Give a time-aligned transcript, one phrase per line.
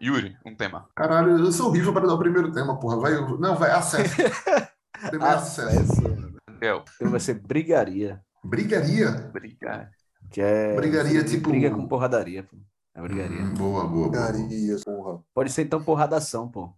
[0.00, 0.88] Yuri, um tema.
[0.94, 2.98] Caralho, eu sou horrível para dar o primeiro tema, porra.
[3.00, 4.14] Vai, não, vai, acesso.
[5.10, 5.68] Tema é acesso.
[5.68, 6.02] Acesso.
[6.48, 6.84] Daniel.
[6.96, 8.20] Então vai ser brigaria.
[8.42, 9.10] Brigaria.
[9.32, 9.90] Brigar.
[10.30, 10.74] Que é.
[10.74, 12.56] Brigaria, tipo- Briga com porradaria, pô.
[12.94, 13.42] É brigaria.
[13.42, 14.12] Hum, boa, boa, boa.
[14.12, 15.22] Caria, porra.
[15.34, 16.74] Pode ser então porradação, pô.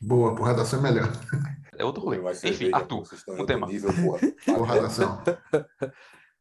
[0.00, 1.10] Boa, porradação é melhor.
[1.76, 2.18] É outro rolê.
[2.20, 3.66] Vai Enfim, Arthur, um tema.
[3.66, 4.20] nível, porra.
[4.58, 5.22] Porradação.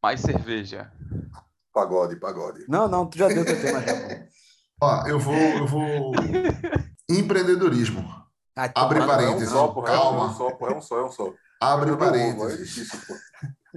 [0.01, 0.91] Mais cerveja.
[1.73, 2.65] Pagode, pagode.
[2.69, 4.25] Não, não, tu já deu teu tema já, pô.
[4.81, 6.11] Ó, eu vou, eu vou.
[7.09, 8.03] Empreendedorismo.
[8.57, 9.49] Ah, Abre mano, É um parênteses.
[9.49, 9.89] só, porra.
[9.89, 10.33] É um Calma.
[10.33, 10.71] só, porra.
[10.71, 11.33] É um só, é um só.
[11.61, 12.57] Abre É parênteses.
[12.73, 13.13] difícil, pô.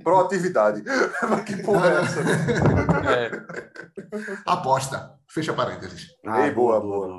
[0.03, 0.83] Proatividade.
[1.29, 2.20] Mas que porra é essa?
[3.11, 3.30] É,
[4.47, 5.15] Aposta.
[5.29, 6.06] Fecha parênteses.
[6.25, 7.19] Ah, Ei, boa, boa.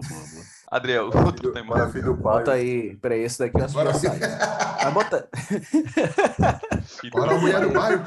[0.72, 1.76] Adriel, outro Filho- tema.
[1.76, 2.38] Para filho do pai.
[2.40, 2.96] Bota aí.
[2.98, 3.90] Peraí, esse daqui é o Bora.
[3.92, 4.20] açaí.
[4.84, 5.30] Mas bota.
[7.12, 7.98] Bora, mulher do pai.
[7.98, 8.06] bairro.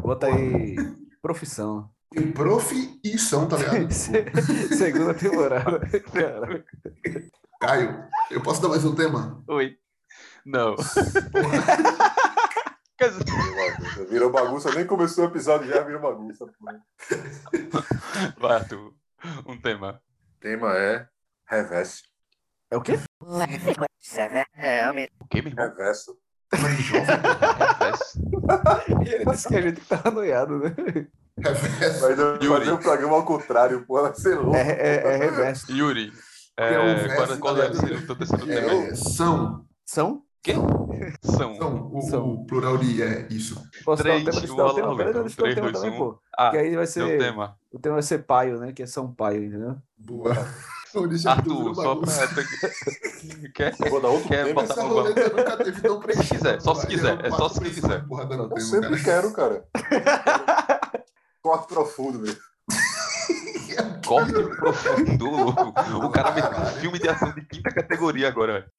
[0.00, 0.76] Bota aí.
[1.22, 1.88] Profissão.
[2.10, 3.92] Tem profissão, tá ligado?
[3.92, 5.80] Segunda temporada.
[6.12, 6.64] Cara.
[7.60, 9.44] Caio, eu posso dar mais um tema?
[9.46, 9.76] Oi.
[10.44, 10.74] Não.
[14.10, 16.46] Virou bagunça, nem começou o episódio, já virou bagunça.
[16.46, 16.82] porra.
[18.38, 18.92] Vai, Arthur.
[19.46, 20.02] Um tema.
[20.36, 21.06] O tema é
[21.46, 22.02] reverso.
[22.70, 22.98] É o quê?
[25.20, 25.68] O quê, meu irmão?
[25.68, 26.18] Reverso.
[26.52, 28.18] Reverso.
[29.06, 30.74] Ele disse que a gente tava noiado, né?
[31.42, 32.00] Reverso.
[32.08, 32.48] Mas eu Yuri.
[32.60, 34.56] fazer um programa ao contrário, pô, vai ser louco.
[34.56, 35.70] É, é, é reverso.
[35.72, 36.12] Yuri,
[36.56, 37.74] É o é, verso, qual, deve galera.
[37.74, 38.94] ser o teu terceiro É, tema?
[38.96, 39.64] são.
[39.84, 40.22] São?
[40.44, 40.88] São.
[41.22, 41.90] São.
[41.92, 42.24] O, São.
[42.26, 43.60] o plural de é isso.
[43.84, 44.52] Posso Três, dar o tema?
[44.52, 45.12] Um, dar o olha tema.
[45.12, 45.98] dar o Três, tema dois, também, um.
[45.98, 46.20] pô.
[46.36, 47.18] Ah, Que aí vai ser.
[47.18, 47.54] tema.
[47.72, 48.72] O tema vai ser paio, né?
[48.72, 49.76] Que é São Paio, entendeu?
[49.96, 50.32] Boa.
[50.94, 52.08] Eu Arthur, só pra...
[53.54, 53.76] Quer?
[53.90, 54.62] Vou dar outro Quer tema.
[54.62, 56.00] botar- Essa no roleta nunca teve tão.
[56.02, 58.04] Se quiser, só se quiser, é só se quiser.
[58.08, 59.64] Eu sempre quero, cara.
[61.42, 62.36] Corte profundo, velho.
[64.06, 65.28] Corte profundo.
[66.04, 68.70] O cara fez um filme de ação de quinta categoria agora, velho.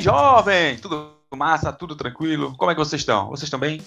[0.00, 0.80] Aí, jovens?
[0.80, 1.72] Tudo massa?
[1.72, 2.56] Tudo tranquilo?
[2.56, 3.28] Como é que vocês estão?
[3.28, 3.80] Vocês estão bem?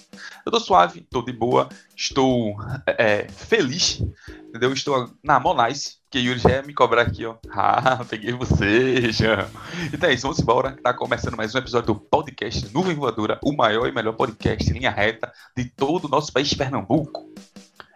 [0.46, 4.00] Eu tô suave, tô de boa, estou é, feliz,
[4.48, 4.72] entendeu?
[4.72, 7.34] Estou na Monice, que Yuri já ia me cobrar aqui, ó.
[7.50, 9.48] Ah, peguei você, já.
[9.92, 10.76] Então é isso, vamos embora.
[10.82, 14.74] Tá começando mais um episódio do podcast Nuvem Voadora, o maior e melhor podcast em
[14.74, 17.28] linha reta de todo o nosso país, Pernambuco.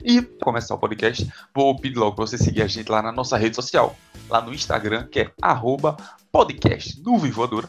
[0.03, 3.13] E para começar o podcast, vou pedir logo para você seguir a gente lá na
[3.13, 3.97] nossa rede social,
[4.29, 5.97] lá no Instagram, que é arroba
[6.31, 7.69] podcast Nuvem Voadora.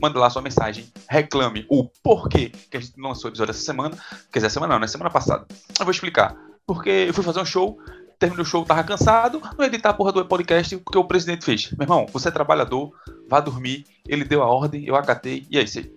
[0.00, 3.60] Manda lá sua mensagem, reclame o porquê que a gente não lançou o episódio essa
[3.62, 3.96] semana.
[4.32, 4.86] Quer dizer, semana não, né?
[4.86, 5.46] Semana passada.
[5.78, 6.34] Eu vou explicar.
[6.66, 7.78] Porque eu fui fazer um show,
[8.18, 11.70] terminei o show, tava cansado, não editar a porra do podcast, porque o presidente fez.
[11.72, 12.92] Meu irmão, você é trabalhador,
[13.28, 15.92] vá dormir, ele deu a ordem, eu acatei, e é isso aí.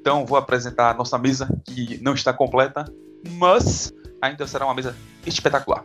[0.00, 2.84] Então, vou apresentar a nossa mesa, que não está completa,
[3.32, 5.84] mas ainda será uma mesa espetacular.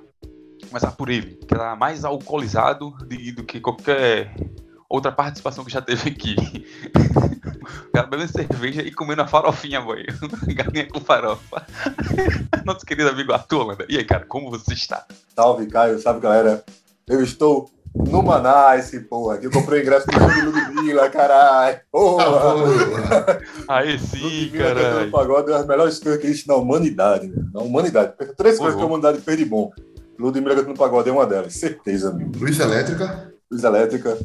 [0.68, 4.34] Começar por ele, que era mais alcoolizado de- do que qualquer
[4.93, 6.35] outra participação que já teve aqui.
[7.87, 10.05] O cara bebendo cerveja e comendo a farofinha, boy.
[10.53, 11.65] Galinha com farofa.
[12.63, 13.85] Nosso querido amigo Arthur Holanda.
[13.89, 15.05] E aí, cara, como você está?
[15.35, 15.99] Salve, Caio.
[15.99, 16.63] Salve, galera.
[17.07, 19.39] Eu estou no Manaus, porra.
[19.39, 21.79] Que eu comprei o ingresso do show de Ludmilla, caralho.
[21.91, 22.25] Porra.
[22.25, 23.41] porra.
[23.67, 25.11] Aí sim, Ludmilla cantando caralho.
[25.11, 27.27] pagode é uma das melhores coisas que existe na humanidade.
[27.27, 27.45] meu.
[27.51, 28.13] Na humanidade.
[28.37, 29.71] Três coisas que a humanidade fez de bom.
[30.19, 31.53] Ludmilla cantando pagode é uma delas.
[31.53, 32.31] Certeza, amigo.
[32.37, 33.33] Luz elétrica?
[33.49, 34.17] Luz elétrica.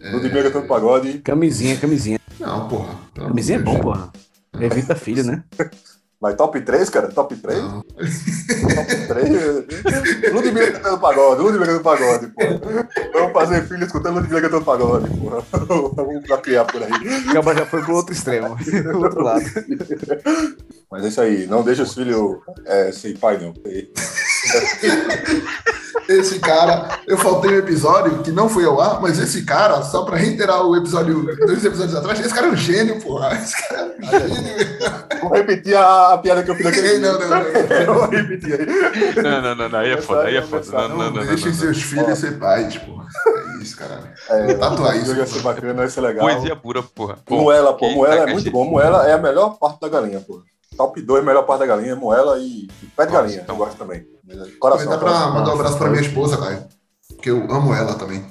[0.00, 0.10] É.
[0.10, 1.18] Ludmilla cantando pagode.
[1.18, 2.20] Camisinha, camisinha.
[2.38, 2.94] Não, porra.
[3.14, 4.12] Camisinha é bom, porra.
[4.60, 5.42] Evita filho, né?
[6.18, 7.08] Mas top 3, cara?
[7.08, 7.58] Top 3?
[7.62, 7.82] Não.
[7.82, 10.32] Top 3?
[10.32, 11.42] Ludmilla cantando pagode.
[11.42, 12.88] Ludmilla cantando pagode, porra.
[13.12, 15.42] Vamos fazer filho escutando Ludmilla cantando pagode, porra.
[15.94, 16.90] Vamos pra criar por aí.
[16.90, 18.56] O já foi pro outro extremo.
[18.82, 19.44] pro outro lado.
[20.90, 23.52] Mas é isso aí, não deixa os filhos é, sem pai, não.
[26.08, 30.04] Esse cara, eu faltei um episódio que não foi ao ar, mas esse cara, só
[30.04, 33.34] pra reiterar o episódio, dois episódios atrás, esse cara é um gênio, porra.
[33.34, 34.66] Esse cara é um gênio.
[35.20, 37.38] Vou repetir a, a piada que eu fiz Ei, não, não, não.
[37.38, 39.22] Eu vou repetir aí.
[39.22, 39.78] Não, não, não, não.
[39.80, 40.64] Aí é foda, aí é foda.
[40.70, 41.60] Não, não, não, não, Deixem não, não.
[41.60, 43.06] seus filhos ser pais, porra.
[43.58, 44.08] É isso, caralho.
[44.30, 46.24] É, Tatuar isso, Ia ser bacana, ia ser legal.
[46.24, 47.18] Poesia pura, porra.
[47.24, 48.64] Pô, Moela, pô, moela é muito bom.
[48.64, 50.42] Moela é a melhor parte da galinha, pô.
[50.76, 53.40] Top 2, melhor parte da galinha, moela e, e pé de Nossa, galinha.
[53.42, 53.54] então.
[53.54, 54.06] Eu gosto também.
[54.26, 54.56] Coração.
[54.60, 55.32] Aproveitar pra coração.
[55.34, 56.64] mandar um abraço pra minha esposa, Caio.
[57.08, 58.24] Porque eu amo ela também.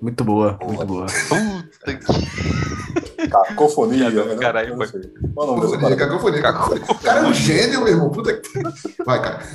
[0.00, 1.06] Muito boa, muito boa.
[3.30, 4.10] Cacofonia.
[4.10, 4.36] Né?
[4.36, 5.02] caralho, Eu não foi.
[5.02, 5.12] sei.
[5.34, 6.84] Qual o nome dessa Cacofonia, cacofonia, cacofonia.
[6.88, 8.10] O cara é um gênio, meu irmão.
[8.10, 8.62] Puta que.
[9.04, 9.40] Vai, cara.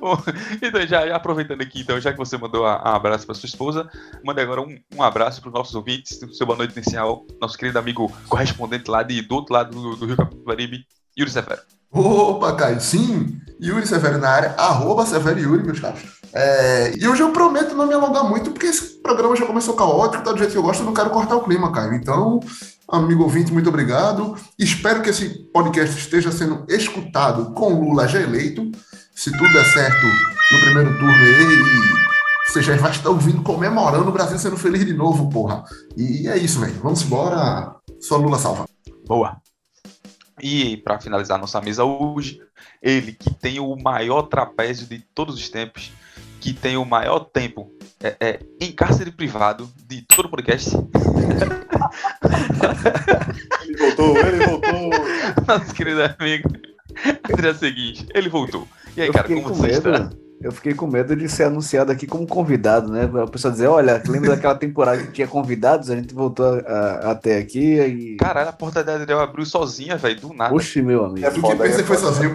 [0.00, 0.16] Bom,
[0.62, 3.86] então, já, já aproveitando aqui, então, já que você mandou um abraço para sua esposa,
[4.24, 7.78] manda agora um, um abraço para os nossos ouvintes, seu boa noite inicial, nosso querido
[7.78, 10.86] amigo correspondente lá de, do outro lado do, do Rio Capibaribe,
[11.18, 11.60] Yuri Severo.
[11.96, 13.38] Opa, Caio, sim.
[13.62, 16.00] Yuri Severo na área, arroba Severo Yuri, meus caros.
[16.34, 20.22] É, e hoje eu prometo não me alongar muito, porque esse programa já começou caótico,
[20.22, 21.94] tá do jeito que eu gosto, eu não quero cortar o clima, Caio.
[21.94, 22.40] Então,
[22.86, 24.36] amigo ouvinte, muito obrigado.
[24.58, 28.70] Espero que esse podcast esteja sendo escutado com Lula já eleito.
[29.14, 30.06] Se tudo der certo
[30.52, 31.96] no primeiro turno aí,
[32.46, 35.64] você já vai estar ouvindo comemorando o Brasil sendo feliz de novo, porra.
[35.96, 36.78] E é isso, velho.
[36.82, 37.74] Vamos embora.
[37.98, 38.66] Só Lula salva.
[39.06, 39.38] Boa.
[40.42, 42.40] E para finalizar nossa mesa hoje,
[42.82, 45.90] ele que tem o maior trapézio de todos os tempos,
[46.40, 47.72] que tem o maior tempo
[48.02, 50.70] é, é, em cárcere privado de todo o podcast,
[53.62, 54.90] Ele voltou, ele voltou.
[55.46, 56.48] nosso querido amigo
[57.32, 58.66] André Seguinte, ele voltou.
[58.96, 59.88] E aí, Eu cara, como com você medo.
[59.94, 60.10] está?
[60.40, 63.06] Eu fiquei com medo de ser anunciado aqui como convidado, né?
[63.06, 65.90] O pessoal dizer, olha, lembra daquela temporada que tinha convidados?
[65.90, 68.16] A gente voltou a- a- até aqui e.
[68.16, 70.54] Caralho, a porta da Adriel abriu sozinha, velho, do nada.
[70.54, 71.26] Oxe, meu amigo.
[71.26, 72.34] É Tu que foda, pensa é que foi sozinho.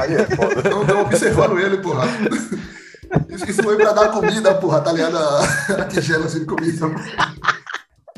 [0.00, 0.70] Aí é foda.
[0.86, 2.04] Não observando ele, porra.
[3.28, 5.18] Isso, isso foi pra dar comida, porra, tá ligado?
[5.18, 5.40] A,
[5.82, 6.86] a tigela assim de comida.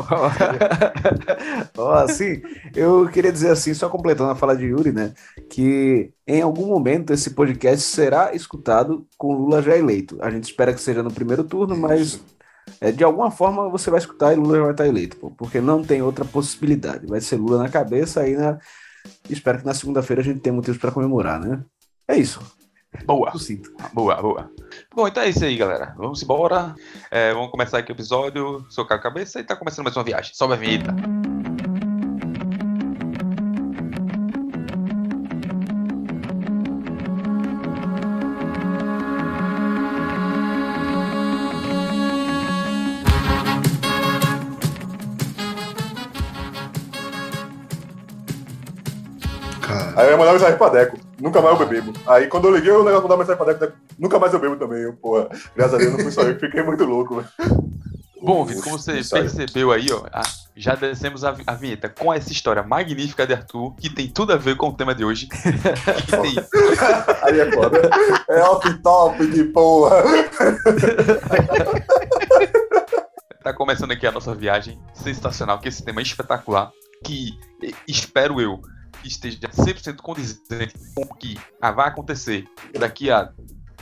[2.05, 2.43] Assim,
[2.75, 5.15] eu queria dizer assim, só completando a fala de Yuri, né?
[5.49, 10.19] Que em algum momento esse podcast será escutado com Lula já eleito.
[10.21, 12.21] A gente espera que seja no primeiro turno, mas
[12.81, 15.61] é, de alguma forma você vai escutar e Lula já vai estar eleito, pô, porque
[15.61, 17.07] não tem outra possibilidade.
[17.07, 18.59] Vai ser Lula na cabeça aí na.
[19.29, 21.63] Espero que na segunda-feira a gente tenha motivos para comemorar, né?
[22.09, 22.41] É isso.
[23.05, 23.31] Boa.
[23.35, 23.73] Eu sinto.
[23.93, 24.51] Boa, boa.
[24.95, 25.95] Bom, então é isso aí, galera.
[25.97, 26.75] Vamos embora.
[27.11, 28.65] É, vamos começar aqui o episódio.
[28.71, 30.35] Socar a cabeça e tá começando mais uma viagem.
[30.35, 30.95] Sobe a vinheta.
[50.05, 50.99] Aí eu ia mandar mensagem pra Deco.
[51.19, 51.93] Nunca mais eu bebo.
[52.07, 53.77] Aí quando eu liguei, o negócio mandar mensagem pra Deco, Deco.
[53.99, 54.83] Nunca mais eu bebo também.
[54.83, 57.17] Eu, porra, graças a Deus não fui só eu, fiquei muito louco.
[57.17, 57.29] velho.
[58.23, 60.03] Bom, Vitor, como você percebeu aí, ó,
[60.57, 64.37] já descemos a, a vinheta com essa história magnífica de Arthur, que tem tudo a
[64.37, 65.29] ver com o tema de hoje.
[67.23, 67.91] Aí é foda.
[68.29, 70.03] É off-top de porra.
[73.43, 76.73] Tá começando aqui a nossa viagem sensacional, que esse tema é espetacular,
[77.05, 77.39] que
[77.87, 78.59] espero eu
[79.09, 82.45] esteja 100% condizente com o que vai acontecer
[82.79, 83.31] daqui a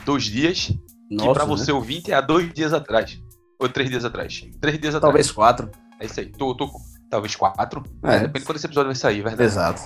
[0.05, 0.71] dois dias,
[1.09, 1.49] que pra né?
[1.49, 3.19] você ouvinte é há dois dias atrás.
[3.59, 4.45] Ou três dias atrás.
[4.59, 5.11] Três dias atrás.
[5.11, 5.71] Talvez quatro.
[5.99, 6.25] É isso aí.
[6.25, 6.69] Tô, tô,
[7.09, 7.83] talvez quatro.
[8.03, 8.19] É.
[8.19, 9.43] Depende de quando esse episódio vai sair, verdade?
[9.43, 9.81] Exato.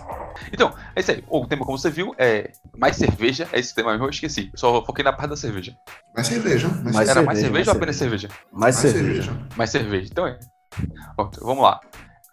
[0.52, 1.24] Então, é isso aí.
[1.30, 3.48] O tema, como você viu, é mais cerveja.
[3.52, 4.52] É esse tema mesmo, eu esqueci.
[4.56, 5.76] Só foquei na parte da cerveja.
[6.16, 6.68] mais cerveja.
[6.70, 8.28] Mais Mais Era mais cerveja, cerveja mais ou apenas cerveja?
[8.52, 9.24] Mais, mais cerveja.
[9.24, 9.48] cerveja.
[9.56, 10.08] Mais cerveja.
[10.12, 10.40] Então é.
[11.42, 11.80] Vamos lá.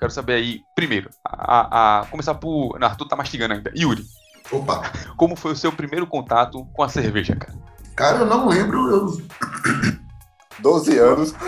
[0.05, 2.79] Quero saber aí, primeiro, a, a- começar por.
[2.79, 3.73] Não, Arthur tá mastigando ainda.
[3.75, 4.05] Yuri,
[4.53, 4.83] Opa.
[5.17, 7.55] como foi o seu primeiro contato com a cerveja, cara?
[7.97, 8.91] Cara, eu não lembro.
[8.91, 9.17] Eu...
[10.61, 11.35] 12 anos.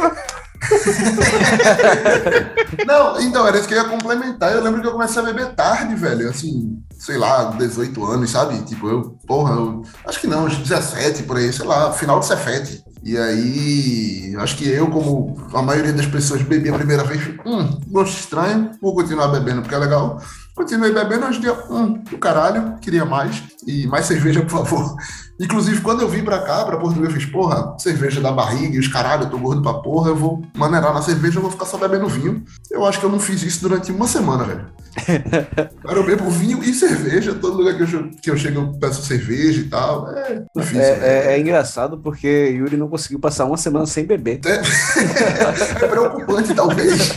[2.86, 4.52] Não, então, era isso que eu ia complementar.
[4.52, 6.28] Eu lembro que eu comecei a beber tarde, velho.
[6.30, 8.58] Assim, sei lá, 18 anos, sabe?
[8.62, 12.26] Tipo, eu, porra, eu, acho que não, uns 17 por aí, sei lá, final de
[12.26, 12.84] Cefete.
[13.02, 17.80] E aí, acho que eu, como a maioria das pessoas bebia a primeira vez, hum,
[17.88, 20.20] gosto estranho, vou continuar bebendo porque é legal.
[20.56, 23.42] Continuei bebendo, hoje dia, hum, do caralho, queria mais.
[23.66, 24.96] E mais cerveja, por favor.
[25.38, 28.78] Inclusive, quando eu vim pra cá, pra Portugal, eu fiz, porra, cerveja da barriga e
[28.78, 31.66] os caralho, eu tô gordo pra porra, eu vou maneirar na cerveja, eu vou ficar
[31.66, 32.42] só bebendo vinho.
[32.70, 34.66] Eu acho que eu não fiz isso durante uma semana, velho.
[35.84, 39.02] Agora eu bebo vinho e cerveja, todo lugar que eu, que eu chego eu peço
[39.02, 40.08] cerveja e tal.
[40.08, 40.80] É difícil.
[40.80, 41.06] É, né?
[41.06, 44.40] é- é engraçado porque Yuri não conseguiu passar uma semana sem beber.
[44.46, 44.62] É
[45.86, 47.14] preocupante, talvez.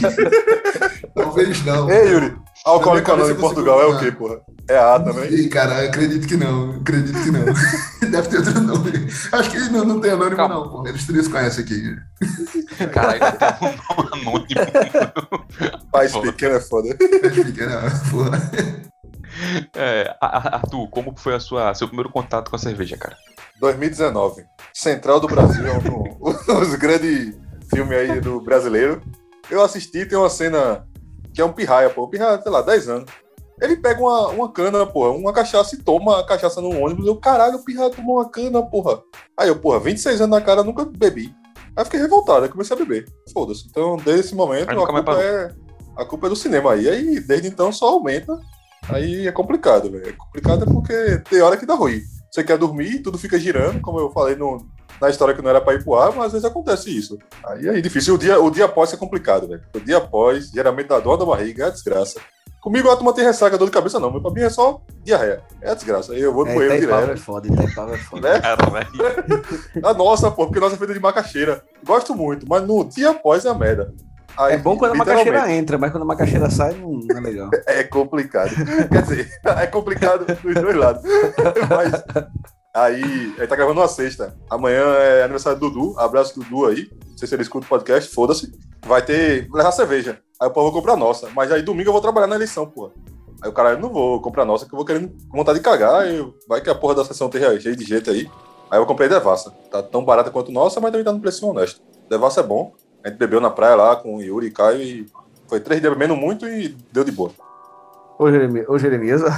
[1.30, 1.90] Talvez não.
[1.90, 2.36] Ei, Yuri.
[2.66, 4.42] Alcoólico anônimo em Portugal é o quê, porra?
[4.70, 5.34] É A também?
[5.34, 6.72] Ih, cara, acredito que não.
[6.82, 7.46] Acredito que não.
[8.12, 8.92] Deve ter outro nome.
[9.32, 10.56] Acho que não, não tem anônimo, Calma.
[10.56, 10.88] não, pô.
[10.88, 11.96] Eles três conhecem aqui.
[12.92, 16.10] Caralho, tem um nome anônimo.
[16.12, 16.32] Foda.
[16.32, 16.90] pequeno é foda.
[16.90, 17.82] É pequena,
[18.12, 18.52] porra.
[19.76, 23.16] É, a- a- Arthur, como foi a sua, seu primeiro contato com a cerveja, cara?
[23.60, 24.44] 2019.
[24.74, 25.72] Central do Brasil é
[26.22, 27.36] um dos grandes
[27.74, 29.02] filmes aí do brasileiro.
[29.50, 30.86] Eu assisti, tem uma cena
[31.34, 32.06] que é um pirraia, pô.
[32.06, 33.12] Um pirraia, sei lá, 10 anos.
[33.62, 37.06] Ele pega uma, uma cana, porra, uma cachaça e toma a cachaça no ônibus.
[37.06, 39.02] Eu, caralho, o pirraia tomou uma cana, porra.
[39.38, 41.36] Aí eu, porra, 26 anos na cara, nunca bebi.
[41.76, 43.06] Aí fiquei revoltado, aí comecei a beber.
[43.34, 43.68] Foda-se.
[43.70, 45.52] Então, desde esse momento, a culpa, é,
[45.98, 46.88] a culpa é do cinema aí.
[46.88, 48.40] Aí, desde então, só aumenta.
[48.88, 50.10] Aí é complicado, velho.
[50.10, 52.02] É complicado porque tem hora que dá ruim.
[52.32, 54.66] Você quer dormir, tudo fica girando, como eu falei no,
[55.02, 57.18] na história que não era pra ir pro ar, mas às vezes acontece isso.
[57.46, 58.16] Aí é difícil.
[58.16, 59.62] O dia, o dia após é complicado, velho.
[59.76, 62.20] O dia após, geralmente dá dor da barriga, é desgraça.
[62.62, 65.42] Comigo a turma tem ressaca, dor de cabeça não, mas pra mim é só diarreia.
[65.62, 66.12] É desgraça.
[66.12, 67.22] Aí eu vou no É, banheiro Itaipava é direto.
[67.24, 68.34] foda, Itaipava é foda.
[68.34, 68.40] Né?
[68.42, 68.88] Cara.
[69.90, 71.64] A nossa, pô, porque nossa é feita de macaxeira.
[71.86, 73.94] Gosto muito, mas no dia após é a merda.
[74.38, 77.22] Aí, É bom quando a macaxeira entra, mas quando a macaxeira sai, não, não é
[77.22, 77.50] legal.
[77.66, 78.52] É complicado.
[78.92, 81.02] Quer dizer, é complicado dos dois lados.
[81.70, 82.04] Mas
[82.84, 84.36] aí, aí tá gravando uma sexta.
[84.50, 86.00] Amanhã é aniversário do Dudu.
[86.00, 86.90] Abraço Dudu aí.
[87.10, 88.52] Não sei se ele escuta o podcast, foda-se.
[88.86, 89.48] Vai ter.
[89.52, 90.20] levar cerveja.
[90.42, 91.30] Aí o povo vai comprar nossa.
[91.36, 92.92] Mas aí domingo eu vou trabalhar na eleição, pô.
[93.42, 96.08] Aí o cara, eu não vou comprar nossa, que eu vou querendo vontade de cagar.
[96.08, 98.30] E vai que a porra da sessão tem cheio de jeito aí.
[98.70, 99.52] Aí eu comprei Devassa.
[99.72, 101.82] Tá tão barata quanto nossa, mas também tá no preço honesto.
[102.10, 102.74] Devassa é bom.
[103.04, 105.06] A gente bebeu na praia lá com o Yuri e Caio e
[105.48, 107.32] foi três dias bebendo muito e deu de boa.
[108.20, 109.22] Ô, Jeremias, ô Jeremias,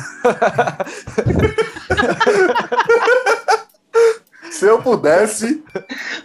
[4.61, 5.63] Se eu pudesse,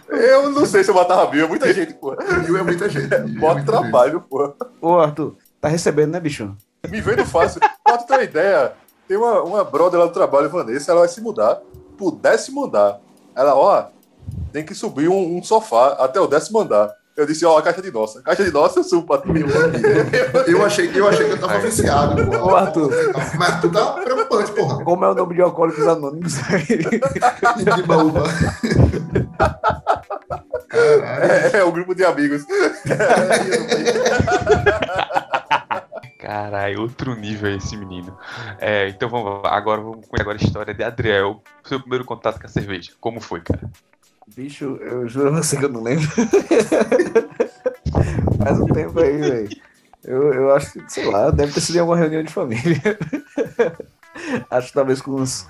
[0.07, 2.15] eu não sei se eu matava mil, é muita gente, pô.
[2.45, 3.11] Mil é muita gente.
[3.11, 4.53] é Bota muita trabalho, pô.
[4.79, 6.55] ô Arthur, tá recebendo, né, bicho?
[6.87, 7.59] Me vendo fácil.
[7.83, 8.73] Pra tu ter uma ideia,
[9.07, 11.63] tem uma, uma brother lá do trabalho, Vanessa, ela vai se mudar.
[11.97, 12.99] Pudesse mudar.
[13.35, 13.87] Ela, ó,
[14.53, 16.93] tem que subir um, um sofá até o décimo andar.
[17.17, 18.21] Eu disse, ó, a caixa de nossa.
[18.21, 19.29] Caixa de nossa eu subo pra tu.
[20.45, 22.43] Eu achei, eu achei que eu tava viciado, porra.
[22.43, 22.91] Ô, Arthur.
[23.39, 24.83] Mas tu tá preocupante, porra.
[24.83, 26.67] Como é o nome de alcoólicos anônimos aí?
[27.75, 28.23] De baúba.
[30.71, 32.45] É, é o grupo de amigos.
[36.19, 38.15] Caralho, outro nível esse menino.
[38.59, 39.55] É, então vamos lá.
[39.55, 41.41] Agora vamos conhecer agora a história de Adriel.
[41.63, 42.91] Seu primeiro contato com a cerveja.
[42.99, 43.71] Como foi, cara?
[44.35, 46.07] Bicho, eu juro a você que eu não lembro.
[48.43, 49.49] Faz um tempo aí, velho.
[50.03, 52.81] Eu, eu acho que, sei lá, deve ter sido em alguma reunião de família.
[54.51, 55.47] acho que talvez com uns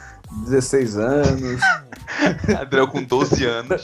[0.48, 1.62] 16 anos.
[2.60, 3.84] Adriel com 12 anos.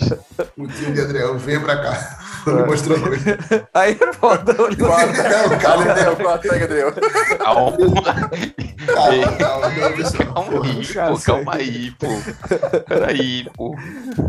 [0.58, 2.20] O tio de Adriel, venha pra cá.
[2.48, 3.24] Me mostrou hoje.
[3.74, 6.94] Aí é foda, olhou Não, Calma, calma, Adriel, com a tag, Adriel.
[8.86, 9.70] Calma, calma, calma.
[9.70, 10.34] Não, pessoal.
[10.34, 11.18] calma aí, pô.
[11.25, 12.08] Calma aí, pô.
[12.88, 13.75] Peraí, pô.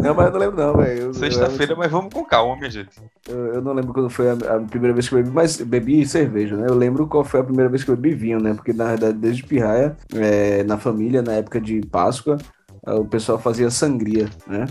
[0.01, 1.15] Não, mas eu não lembro não, velho.
[1.15, 2.91] Sexta-feira, mas vamos com calma, minha gente.
[3.29, 6.07] Eu, eu não lembro quando foi a, a primeira vez que eu bebi, mas bebi
[6.07, 6.67] cerveja, né?
[6.69, 8.55] Eu lembro qual foi a primeira vez que eu bebi vinho, né?
[8.55, 12.39] Porque na verdade, desde pirraia, é, na família, na época de Páscoa,
[12.87, 14.67] o pessoal fazia sangria, né?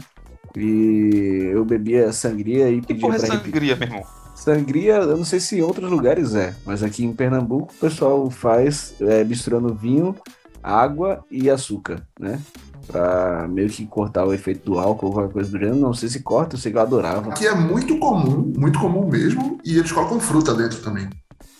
[0.55, 3.51] E eu bebia sangria e Que pedia porra é pra repetir.
[3.51, 4.03] sangria, meu irmão?
[4.43, 8.29] Sangria, eu não sei se em outros lugares é, mas aqui em Pernambuco o pessoal
[8.29, 10.13] faz é, misturando vinho,
[10.61, 12.41] água e açúcar, né?
[12.85, 15.77] Pra meio que cortar o efeito do álcool ou qualquer coisa do gênero.
[15.77, 17.29] Não sei se corta, eu sei que eu adorava.
[17.29, 21.09] Aqui é muito comum, muito comum mesmo, e eles colocam fruta dentro também.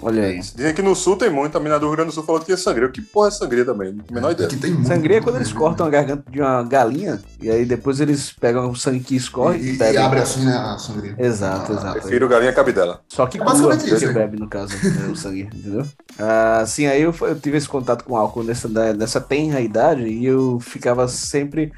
[0.03, 0.39] Olha aí.
[0.39, 2.45] Dizem que no sul tem muito, a mina do Rio Grande do Sul falou que
[2.47, 2.89] tinha sangria.
[2.89, 3.93] Que porra é sangria também?
[3.93, 4.47] Não tenho a menor ideia.
[4.47, 4.87] Aqui tem muito.
[4.87, 8.69] Sangria é quando eles cortam a garganta de uma galinha e aí depois eles pegam
[8.69, 11.15] o sangue que escorre E, e, e abre assim né, a sangria.
[11.17, 11.99] Exato, Ah, exato.
[12.01, 13.01] Prefiro galinha cabidela.
[13.07, 14.13] Só que É crua, basicamente que isso, hein?
[14.13, 15.85] bebe, no caso, né, o sangue, entendeu?
[16.19, 20.25] Ah, sim, aí eu, eu tive esse contato com álcool nessa, nessa tenra idade e
[20.25, 21.71] eu ficava sempre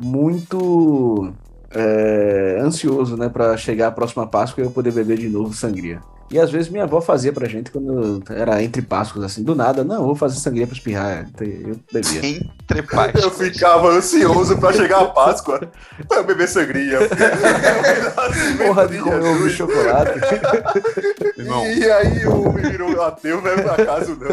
[0.00, 1.32] muito
[1.70, 6.00] é, ansioso, né, pra chegar a próxima Páscoa e eu poder beber de novo sangria.
[6.30, 9.82] E às vezes minha avó fazia pra gente quando era entre Páscoas, assim, do nada,
[9.82, 11.26] não, vou fazer sangria pra espirrar.
[11.40, 12.26] Eu bebia.
[12.26, 13.14] Entre pais.
[13.22, 15.60] Eu ficava ansioso pra chegar a Páscoa
[16.06, 16.98] pra eu beber sangria.
[18.58, 20.18] Porra de comer ovo de chocolate.
[21.38, 24.28] E aí o virou ateu, velho, por acaso não.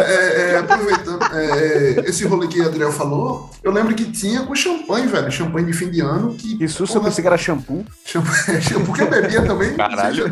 [0.00, 4.54] É, é, aproveitando é, esse rolê que o Adriel falou, eu lembro que tinha com
[4.54, 5.30] champanhe, velho.
[5.30, 6.34] Champanhe de fim de ano.
[6.34, 7.84] Que, Isso eu pensei que era shampoo.
[8.04, 9.74] Champanhe, shampoo que eu bebia também.
[9.74, 10.26] Caralho.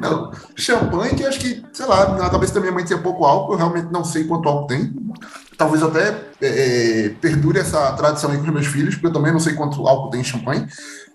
[0.00, 3.52] Não, champanhe que acho que, sei lá, na cabeça da minha mãe tinha pouco álcool,
[3.52, 4.94] eu realmente não sei quanto álcool tem.
[5.56, 9.32] Talvez até é, é, perdure essa tradição aí com os meus filhos, porque eu também
[9.32, 10.66] não sei quanto álcool tem em champanhe.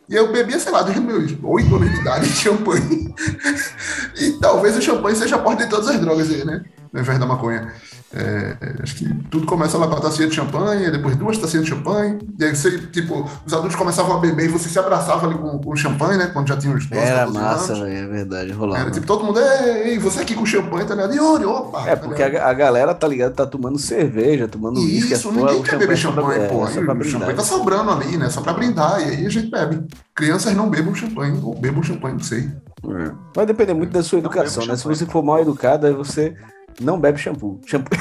[0.09, 3.13] E eu bebia, sei lá, desde meus oito anos de idade champanhe.
[4.19, 6.63] e talvez o champanhe seja a porta de todas as drogas aí, né?
[6.93, 7.73] Ao invés da maconha.
[8.15, 11.71] É, acho que tudo começa lá com a tacinha de champanhe, depois duas tacinhas de
[11.71, 12.19] champanhe.
[12.39, 15.57] E aí você, tipo, os adultos começavam a beber e você se abraçava ali com,
[15.59, 16.27] com o champanhe, né?
[16.27, 17.83] Quando já tinha uns 12, Era 14 massa, anos.
[17.87, 18.81] velho, é verdade, rolava.
[18.83, 21.15] Era tipo, todo mundo, ei, ei, você aqui com champanhe, tá ligado?
[21.15, 21.87] Yuri, opa!
[21.87, 25.35] É, tá porque a, a galera, tá ligado, tá tomando cerveja, tomando uísque, Isso, as
[25.35, 26.65] ninguém quer beber é pra- champanhe, é, pô.
[26.65, 28.29] Aí pra o champanhe tá sobrando ali, né?
[28.29, 29.83] Só pra brindar, e aí a gente bebe.
[30.13, 32.47] Crianças não bebam champanhe, ou bebam champanhe, não sei.
[32.85, 33.11] É.
[33.35, 34.75] Vai depender muito da sua educação, né?
[34.75, 36.35] Se você for mal educado, aí você
[36.81, 37.59] não bebe shampoo.
[37.65, 37.97] Shampoo.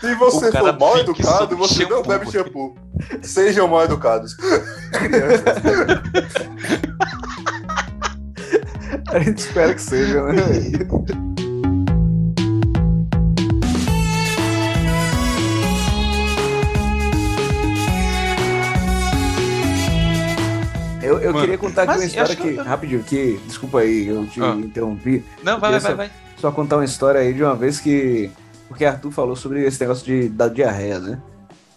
[0.00, 2.74] Se você for mal educado, você não shampoo, bebe porque- shampoo.
[3.22, 4.36] Sejam mal educados.
[9.12, 10.42] A gente espera que seja, né?
[21.06, 23.80] Eu, eu Mano, queria contar aqui mas uma história que que, eu- rapidinho, que, desculpa
[23.80, 24.54] aí, eu te Ah.
[24.56, 25.24] interrompi.
[25.42, 26.10] Não, vai, vai, só- vai.
[26.36, 28.30] Só contar uma história aí de uma vez que.
[28.68, 31.18] Porque Arthur falou sobre esse negócio de, da diarreia, né?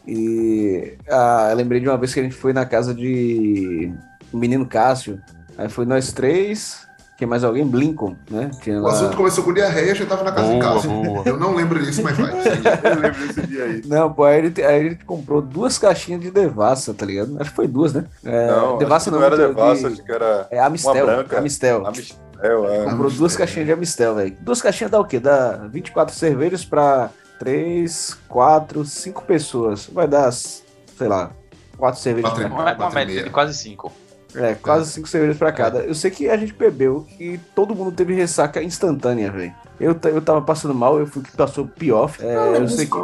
[0.07, 3.93] E ah, eu lembrei de uma vez que a gente foi na casa de
[4.33, 5.21] o menino Cássio.
[5.57, 6.87] Aí foi nós três.
[7.19, 7.67] Quem mais alguém?
[7.67, 8.49] Blincoln, né?
[8.61, 10.87] Tinha O lá- assunto começou com diarreia, já tava na casa de Boa, casa.
[10.87, 11.23] boa.
[11.25, 12.31] Eu não lembro disso, mas vai.
[12.31, 13.81] Eu lembro desse dia aí.
[13.85, 17.35] Não, pô, aí a, gente, aí gente comprou duas caixinhas de Devassa, tá ligado?
[17.41, 18.05] Acho que foi duas, né?
[18.23, 21.05] É, Não, Devassa acho que não era de- Devassa, de- acho que era É Amistel.
[21.05, 21.37] branca.
[21.37, 21.85] Amistel.
[21.85, 22.17] Amistel.
[22.41, 22.49] É.
[22.85, 23.09] Comprou Amistel.
[23.17, 24.37] duas caixinhas de Amistel, velho.
[24.39, 25.19] Duas caixinhas dá o quê?
[25.19, 29.89] Dá 24 cervejas pra 3, 4, 5 pessoas.
[29.91, 31.31] Vai dar, sei lá,
[31.77, 33.23] 4 cervejas Quatro pra e Uma, uma Quatro e média meia.
[33.25, 33.91] de quase cinco.
[34.35, 35.79] É, quase 5 cervejas pra cada.
[35.79, 39.53] Eu sei que a gente bebeu e todo mundo teve ressaca instantânea, velho.
[39.79, 42.11] Eu, eu tava passando mal, eu fui que passou pior.
[42.19, 42.97] É, eu sei que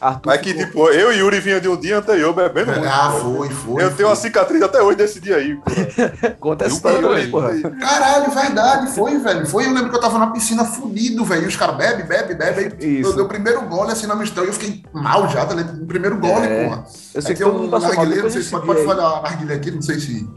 [0.00, 0.22] Arthur.
[0.26, 2.86] Mas que, ficou- tipo, eu e Yuri vinha de um dia anterior bebendo muito.
[2.88, 3.82] Ah, foi, foi.
[3.82, 3.96] Eu foi.
[3.96, 5.54] tenho uma cicatriz até hoje desse dia aí.
[5.56, 5.62] pô.
[6.40, 7.50] Conta essa história também, porra.
[7.78, 9.46] Caralho, verdade, foi, velho.
[9.46, 11.44] Foi, eu lembro que eu tava na piscina fudido, velho.
[11.44, 12.76] E os caras bebe, bebe, bebe.
[12.80, 13.10] Aí Isso.
[13.10, 15.82] eu dei o primeiro gole assim na mistura e eu fiquei mal já, tá ligado?
[15.82, 16.64] O primeiro gole, É.
[16.64, 16.84] porra.
[17.14, 18.66] Eu sei Aqui que é todo um mundo passou mal narguilé, não sei se pode,
[18.66, 20.28] pode falar narguilé aqui, não sei se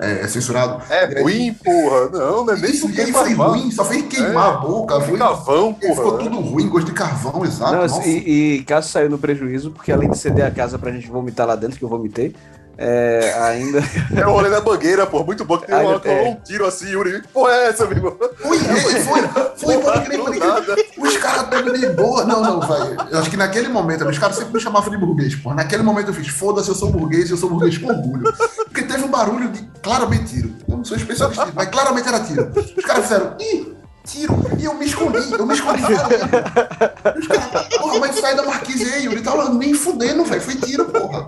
[0.00, 0.82] é, é censurado.
[0.90, 2.08] É E aí- ruim, porra.
[2.10, 3.50] Não, não é nem Isso, porque faz foi mal.
[3.50, 5.00] ruim, só fez queimar a boca.
[5.00, 6.18] Foi, Cavão, e ficou porra.
[6.18, 7.72] tudo ruim, gosto de carvão, exato.
[7.72, 8.08] Não, nossa.
[8.08, 11.46] e, e Cássio saiu no prejuízo, porque além de ceder a casa pra gente vomitar
[11.46, 12.34] lá dentro, que eu vomitei,
[12.82, 13.80] é, ainda.
[14.16, 15.22] É o rolê da bangueira, pô.
[15.22, 16.22] Muito bom que tem Ah, uma, é.
[16.30, 17.20] um tiro assim, Yuri.
[17.20, 18.18] Que porra é essa, amigo?
[18.38, 19.22] Foi, foi, foi,
[19.56, 20.48] foi, pode crer, pode crer.
[20.50, 20.76] nada.
[20.96, 22.24] Os caras pegam de boa.
[22.24, 22.96] Não, não, vai.
[23.10, 25.52] Eu acho que naquele momento, os caras sempre me chamavam de burguês, pô.
[25.52, 28.32] Naquele momento eu fiz, foda-se, eu sou burguês e eu sou burguês com orgulho.
[28.64, 30.50] Porque teve um barulho de claramente tiro.
[30.66, 32.50] Eu não sou especialista, mas claramente era tiro.
[32.76, 33.74] Os caras fizeram, ih,
[34.06, 34.34] tiro.
[34.58, 35.82] E eu me escondi, eu me escondi.
[35.82, 39.20] E os caras, porra, mas sai da marquise aí, Yuri.
[39.20, 40.40] Tava nem fudendo, velho.
[40.40, 41.26] Foi tiro, porra.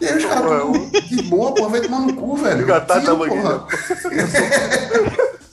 [0.00, 2.66] E aí os caras, pô, de boa, porra, vai tomar no cu, velho.
[2.66, 3.66] Porra.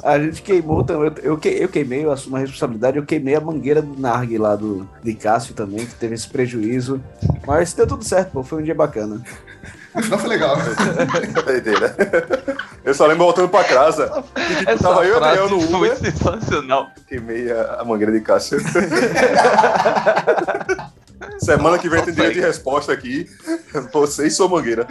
[0.04, 1.12] A gente queimou também.
[1.22, 4.56] Eu, que- eu queimei, eu assumo a responsabilidade, eu queimei a mangueira do Narg lá
[4.56, 7.04] do de Cássio também, que teve esse prejuízo.
[7.46, 8.44] Mas deu tudo certo, pô.
[8.44, 9.22] Foi um dia bacana.
[9.96, 10.56] No final foi legal.
[11.44, 11.96] Doideira.
[12.86, 14.24] Eu só lembro voltando pra casa.
[14.38, 15.98] E, tipo, Essa tava eu e Adriel no foi Uber.
[15.98, 16.90] sensacional.
[17.08, 18.60] Queimei a, a mangueira de Cássio.
[21.39, 23.30] Semana que vem tem direito de resposta aqui.
[23.93, 24.88] Você e sua mangueira.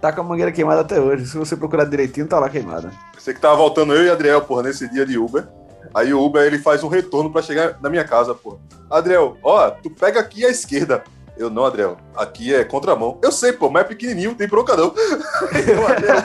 [0.00, 1.26] Tá com a mangueira queimada até hoje.
[1.26, 2.90] Se você procurar direitinho, tá lá queimada.
[3.18, 5.46] Você que tava voltando eu e Adriel, porra, nesse dia de Uber.
[5.94, 8.58] Aí o Uber ele faz um retorno pra chegar na minha casa, porra.
[8.90, 11.04] Adriel, ó, tu pega aqui à esquerda.
[11.36, 11.96] Eu não, Adriel.
[12.14, 13.18] Aqui é contramão.
[13.22, 14.94] Eu sei, pô, mas é pequenininho, não tem bronca não.
[15.66, 16.22] Eu, Adriel,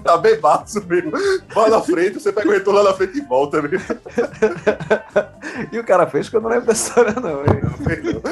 [0.00, 1.10] tá bebaço mesmo.
[1.52, 3.80] Vai na frente, você pega o retorno lá na frente e volta mesmo.
[5.72, 7.42] E o cara fez que eu não lembro dessa história, não.
[7.42, 8.22] velho.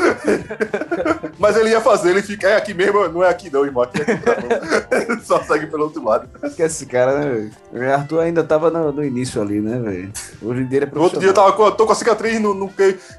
[1.38, 4.01] Mas ele ia fazer, ele fica, é aqui mesmo, não é aqui não, irmão, aqui
[4.01, 5.20] é contramão.
[5.25, 6.29] Só segue pelo outro lado.
[6.44, 7.75] Esquece esse cara, né, velho?
[7.88, 10.12] O Arthur ainda tava no, no início ali, né, velho?
[10.42, 11.59] Hoje em dia ele é No outro dia eu profissional.
[11.59, 12.70] tava com, tô com a cicatriz no, no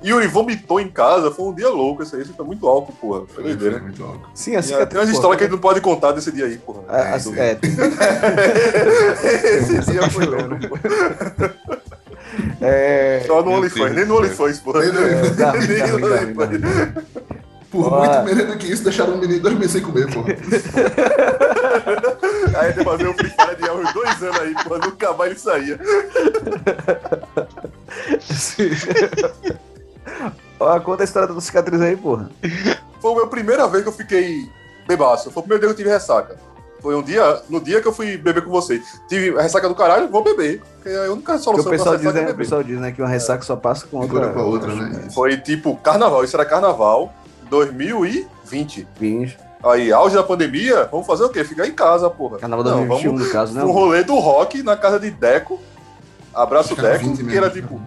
[0.03, 3.25] Yuri vomitou em casa, foi um dia louco esse aí, isso foi muito álcool, porra.
[3.27, 3.79] Foi doideira.
[3.79, 4.29] muito louco.
[4.33, 4.89] Sim, a cicatriz.
[4.89, 6.83] Tem umas histórias que a gente não pode contar desse dia aí, porra.
[6.87, 7.71] a- a- é, tem-
[9.57, 10.79] Esse dia foi louco.
[12.61, 14.79] é, Só no OnlyFans, nem no do OnlyFans, porra.
[14.81, 15.15] Nem no- é,
[15.93, 16.61] OnlyFans.
[17.69, 20.21] Por muito menos que isso, deixaram um menino meses sem comer, pô.
[22.57, 25.31] Aí tem que fazer um Free Fire de uns dois anos aí, porra, nunca mais
[25.31, 25.77] ele saía.
[30.59, 32.29] Ó, conta a história da cicatriz aí, porra.
[32.99, 34.49] Foi a minha primeira vez que eu fiquei
[34.87, 35.31] bebaço.
[35.31, 36.35] Foi o primeiro dia que eu tive ressaca.
[36.81, 38.83] Foi um dia, no dia que eu fui beber com vocês.
[39.07, 40.61] Tive a ressaca do caralho, vou beber.
[40.75, 42.37] Porque a única solução o pessoal, pra diz, é né, o beber.
[42.37, 44.29] pessoal diz, né, que uma ressaca só passa com outra.
[44.29, 45.09] Com a outra, né?
[45.13, 47.13] Foi tipo carnaval, isso era carnaval
[47.49, 48.87] 2020.
[48.99, 49.35] Vinhos.
[49.63, 51.43] Aí, auge da pandemia, vamos fazer o quê?
[51.43, 52.37] Ficar em casa, porra.
[52.37, 53.63] Carnaval Não, 2021, vamos no caso, né?
[53.63, 55.59] um rolê do rock na casa de Deco.
[56.33, 57.81] Abraço que Deco, 20 que era tipo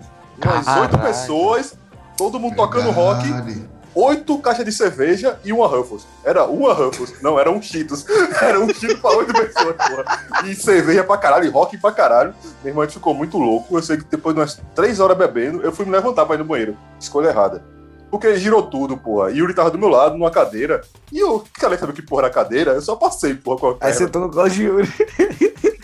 [0.44, 1.74] umas oito pessoas,
[2.20, 3.64] todo mundo tocando rock, Verdade.
[3.94, 6.06] oito caixas de cerveja e uma Ruffles.
[6.22, 8.04] Era uma Ruffles, não, era um Cheetos.
[8.42, 10.20] Era um Cheetos pra oito pessoas, porra.
[10.44, 12.34] E cerveja pra caralho, e rock pra caralho.
[12.62, 13.74] Meu irmão a gente ficou muito louco.
[13.74, 16.40] Eu sei que depois de umas três horas bebendo, eu fui me levantar pra ir
[16.40, 16.76] no banheiro.
[17.00, 17.64] Escolha errada.
[18.10, 19.30] Porque girou tudo, porra.
[19.30, 20.80] E Yuri tava do meu lado, numa cadeira.
[21.12, 22.72] E eu, cara, sabe que porra era a cadeira?
[22.72, 23.94] Eu só passei, porra, com a Aí perna.
[23.94, 24.88] você tá no colo de Yuri.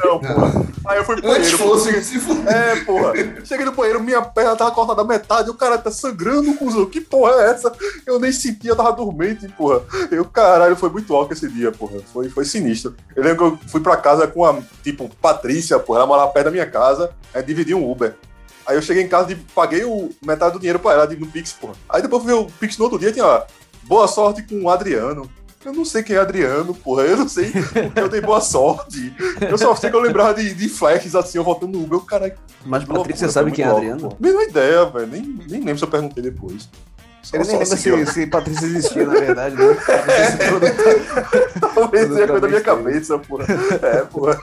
[0.04, 0.66] Não, porra.
[0.86, 1.58] Aí eu fui pro banheiro.
[1.58, 2.36] fosse, se for...
[2.46, 3.12] É, porra.
[3.44, 6.86] Cheguei no banheiro, minha perna tava cortada da metade, o cara tá sangrando, cuzão.
[6.86, 7.72] Que porra é essa?
[8.06, 9.82] Eu nem sentia, eu tava dormente, porra.
[10.10, 11.98] Eu, caralho, foi muito alto esse dia, porra.
[12.12, 12.94] Foi, foi sinistro.
[13.14, 16.00] Eu lembro que eu fui pra casa com a, tipo, Patrícia, porra.
[16.00, 18.14] Ela morava perto da minha casa, aí dividi um Uber.
[18.66, 21.52] Aí eu cheguei em casa e paguei o, metade do dinheiro pra ela no Pix,
[21.52, 21.74] porra.
[21.88, 23.46] Aí depois eu fui ver o Pix no outro dia, tinha lá,
[23.84, 25.30] boa sorte com o Adriano.
[25.64, 27.02] Eu não sei quem é Adriano, porra.
[27.02, 29.12] Eu não sei porque eu dei boa sorte.
[29.40, 31.98] Eu só sei que eu lembrava de, de flashes assim, eu voltando no Uber.
[31.98, 34.16] Eu, caralho, Mas Patrícia loucura, sabe quem é Adriano?
[34.20, 35.08] Mesma ideia, velho.
[35.08, 36.68] Nem, nem lembro se eu perguntei depois.
[37.32, 38.06] Ele nem só lembra seguiu.
[38.06, 39.76] se, se Patrícia existia, na verdade, né?
[41.74, 43.44] Talvez seja coisa da minha cabeça, porra.
[43.82, 44.38] É, porra.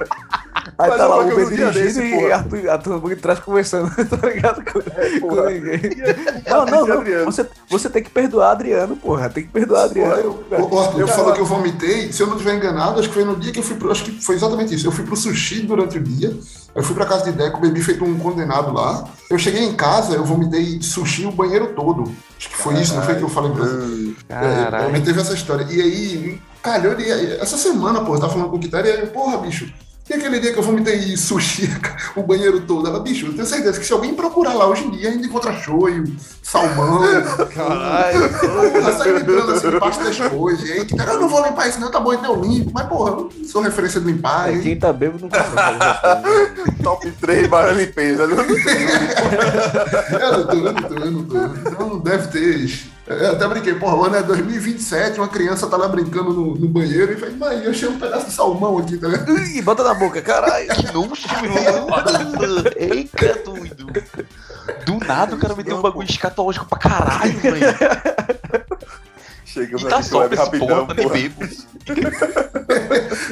[0.78, 2.36] Aí Mas tá lá o Uber dirigindo e porra.
[2.36, 4.64] Arthur, Arthur por trás conversando, tá ligado?
[4.64, 4.82] Com,
[5.20, 5.50] com porra.
[5.52, 5.82] ninguém.
[6.54, 7.26] Não, não, não.
[7.26, 9.28] Você, você tem que perdoar Adriano, porra.
[9.30, 10.44] Tem que perdoar Adriano.
[10.52, 12.12] O Arthur, Eu falou falo- que eu vomitei.
[12.12, 13.92] Se eu não estiver enganado, acho que foi no dia que eu fui pro.
[13.92, 14.86] Acho que foi exatamente isso.
[14.88, 16.36] Eu fui pro sushi durante o dia.
[16.76, 19.06] Eu fui pra casa de Deco, bebi feito um condenado lá.
[19.30, 22.04] Eu cheguei em casa, eu vomitei sushi o banheiro todo.
[22.38, 24.14] Acho que foi isso, não foi que eu falei pra você.
[24.30, 24.34] É,
[24.64, 24.86] Caralho.
[24.86, 25.66] também teve essa história.
[25.70, 27.10] E aí, calhou de.
[27.40, 29.72] Essa semana, pô, eu tava falando com o Kitara e aí, porra, bicho.
[30.10, 31.70] E aquele dia que eu vomitei sushi,
[32.14, 32.86] o banheiro todo?
[32.88, 35.54] Ela, bicho, eu tenho certeza que se alguém procurar lá hoje em dia, ainda encontra
[35.54, 36.04] shoyu,
[36.42, 37.00] salmão.
[37.56, 38.30] Caralho.
[38.30, 40.68] Porra, sai lembrando assim debaixo das coisas.
[40.68, 42.72] E aí, Kitara, eu não vou limpar isso, não, tá bom, então eu limpo.
[42.74, 44.54] Mas, porra, eu não sou referência de limpar.
[44.54, 46.78] É, quem tá bêbado não consegue.
[46.84, 48.28] Top 3 para limpeza.
[48.28, 48.36] né?
[50.20, 51.70] Eu não tô, eu não tô, eu não tô.
[51.70, 52.93] Então não deve ter.
[53.06, 56.68] Eu até brinquei, porra, o ano é 2027, uma criança tá lá brincando no, no
[56.70, 59.38] banheiro e falei, mãe, eu achei um pedaço de salmão aqui, tá ligado?
[59.44, 60.70] Ih, bota na boca, caralho.
[60.70, 62.64] Que nojo, meu.
[62.78, 63.88] Eita, doido.
[64.86, 67.66] Do nada o cara me deu um bagulho escatológico pra caralho, velho.
[69.46, 71.42] Chega E tá sóbrio esse porra, tá nem bebo.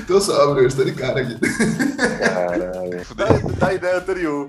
[0.06, 1.40] Tô sóbrio, eu estou de cara aqui.
[3.16, 4.48] Da, da ideia anterior.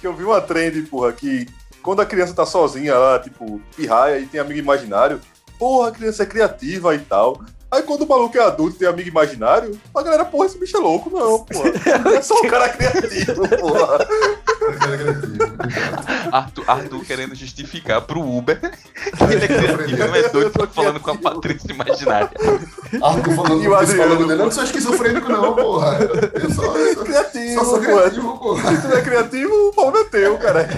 [0.00, 1.46] Que eu vi uma trend, porra, que
[1.82, 5.20] quando a criança tá sozinha lá, tipo, pirraia e tem amigo imaginário,
[5.58, 7.40] porra, a criança é criativa e tal.
[7.70, 10.76] Aí quando o maluco é adulto e tem amigo imaginário, a galera, porra, esse bicho
[10.76, 11.70] é louco, não, porra.
[12.16, 14.06] É só um cara criativo, porra.
[16.32, 21.00] Arthur, Arthur querendo justificar pro Uber que ele é criativo, não é doido, tá falando
[21.00, 22.30] com a Patrícia imaginária.
[23.02, 24.44] Arthur falando E o com o Adriano, psicólogo dele, eu pô.
[24.44, 25.98] não sou esquizofrênico não, porra.
[26.34, 28.74] Eu só, eu só, Criativo, só sou criativo, porra.
[28.76, 30.68] Se tu não é criativo, o problema é teu, cara.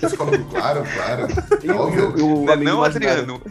[0.00, 1.26] Psicólogo, claro, claro.
[1.62, 2.14] E o- Óbvio.
[2.24, 3.40] o Não, é amigo não Adriano.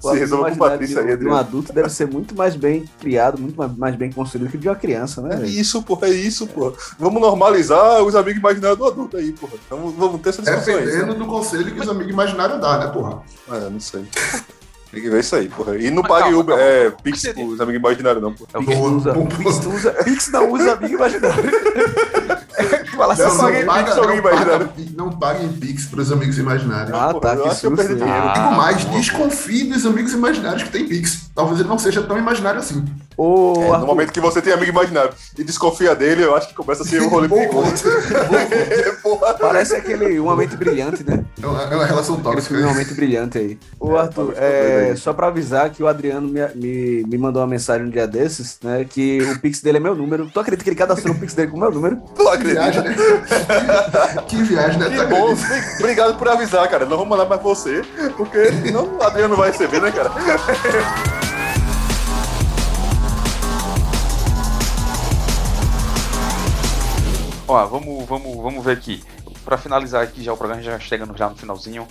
[0.00, 1.36] Se resolva com Patrícia aí, de um Adriano.
[1.36, 5.20] adulto deve ser muito mais bem criado, muito mais, bem construído que de uma criança,
[5.22, 5.40] né?
[5.42, 6.72] É isso, porra, é isso, porra.
[6.98, 9.52] Vamos normalizar os amigos imaginários do adulto aí, porra.
[9.66, 10.84] Então vamos ter essa discussão aí.
[10.86, 13.22] Dependendo do conselho que os amigos imaginários dão, né, porra?
[13.52, 14.04] É, não sei.
[14.90, 15.76] Tem que ver isso aí, porra.
[15.76, 16.70] E não Mas pague calma, Uber, calma.
[16.70, 18.50] é, Pix pros amigos imaginários, não, porra.
[18.54, 21.44] É Pix não usa, Pix não usa, Pix não usa amigo imaginário.
[22.96, 26.94] Fala assim, Não, não, Pix paga, amigo não, paga, não paguem Pix pros amigos imaginários.
[26.96, 28.22] Ah, Porra, tá, eu que acho que eu perdi dinheiro.
[28.24, 28.98] Ah, Digo mais, boa.
[29.00, 31.28] desconfie dos amigos imaginários que tem Pix.
[31.34, 32.84] Talvez ele não seja tão imaginário assim.
[33.16, 36.54] Ô, É, no momento que você tem amigo imaginário e desconfia dele, eu acho que
[36.54, 37.72] começa a ser um rolê perigoso.
[39.40, 41.24] parece aquele Uma Mente Brilhante, né?
[41.42, 42.54] É uma, é relação tóxica.
[42.58, 43.58] Uma Mente Brilhante aí.
[43.78, 44.96] Ô, É, Arthur, tá é, aí.
[44.96, 48.58] só pra avisar que o Adriano me, me, me mandou uma mensagem um dia desses,
[48.62, 48.84] né?
[48.88, 50.28] Que o Pix dele é meu número.
[50.32, 51.96] Tu acredita que ele cadastrou o Pix dele com o meu número?
[52.14, 53.04] Tu Que viagem, acredita?
[53.18, 54.22] né?
[54.26, 54.90] que viagem, né?
[54.90, 55.76] Que bom, acredita?
[55.80, 56.84] obrigado por avisar, cara.
[56.86, 57.82] Não vou mandar mais você,
[58.16, 60.10] porque senão o Adriano não vai receber, né, cara?
[67.46, 69.02] Ó, vamos, vamos, vamos ver aqui.
[69.44, 71.86] Pra finalizar aqui já o programa, já chegando já no finalzinho.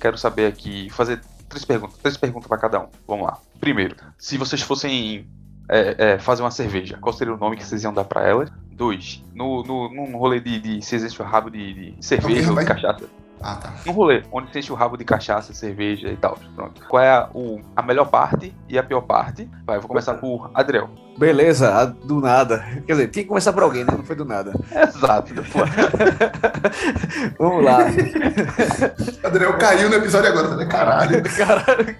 [0.00, 2.88] Quero saber aqui, fazer três perguntas, três perguntas pra cada um.
[3.06, 3.38] Vamos lá.
[3.58, 5.26] Primeiro, se vocês fossem
[5.68, 8.46] é, é, fazer uma cerveja, qual seria o nome que vocês iam dar pra ela?
[8.70, 12.58] Dois, no, no, num rolê de, de se existe o rabo de, de cerveja ou
[12.58, 13.04] de cachaça.
[13.40, 13.72] Ah, tá.
[13.86, 16.38] Num rolê onde se enche o rabo de cachaça, cerveja e tal.
[16.54, 16.82] Pronto.
[16.88, 19.48] Qual é a, o, a melhor parte e a pior parte?
[19.64, 20.90] Vai, eu vou começar por Adriel.
[21.16, 22.64] Beleza, do nada.
[22.86, 23.92] Quer dizer, tinha que começar por alguém, né?
[23.96, 24.52] Não foi do nada.
[24.70, 25.34] Exato.
[27.38, 27.78] Vamos lá.
[29.24, 30.66] Adriel caiu no episódio agora, né?
[30.66, 31.22] Caralho.
[31.36, 31.96] Caralho,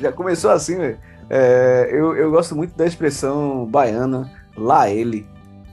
[0.00, 0.98] já começou assim, velho.
[1.28, 5.26] É, eu, eu gosto muito da expressão baiana, lá ele,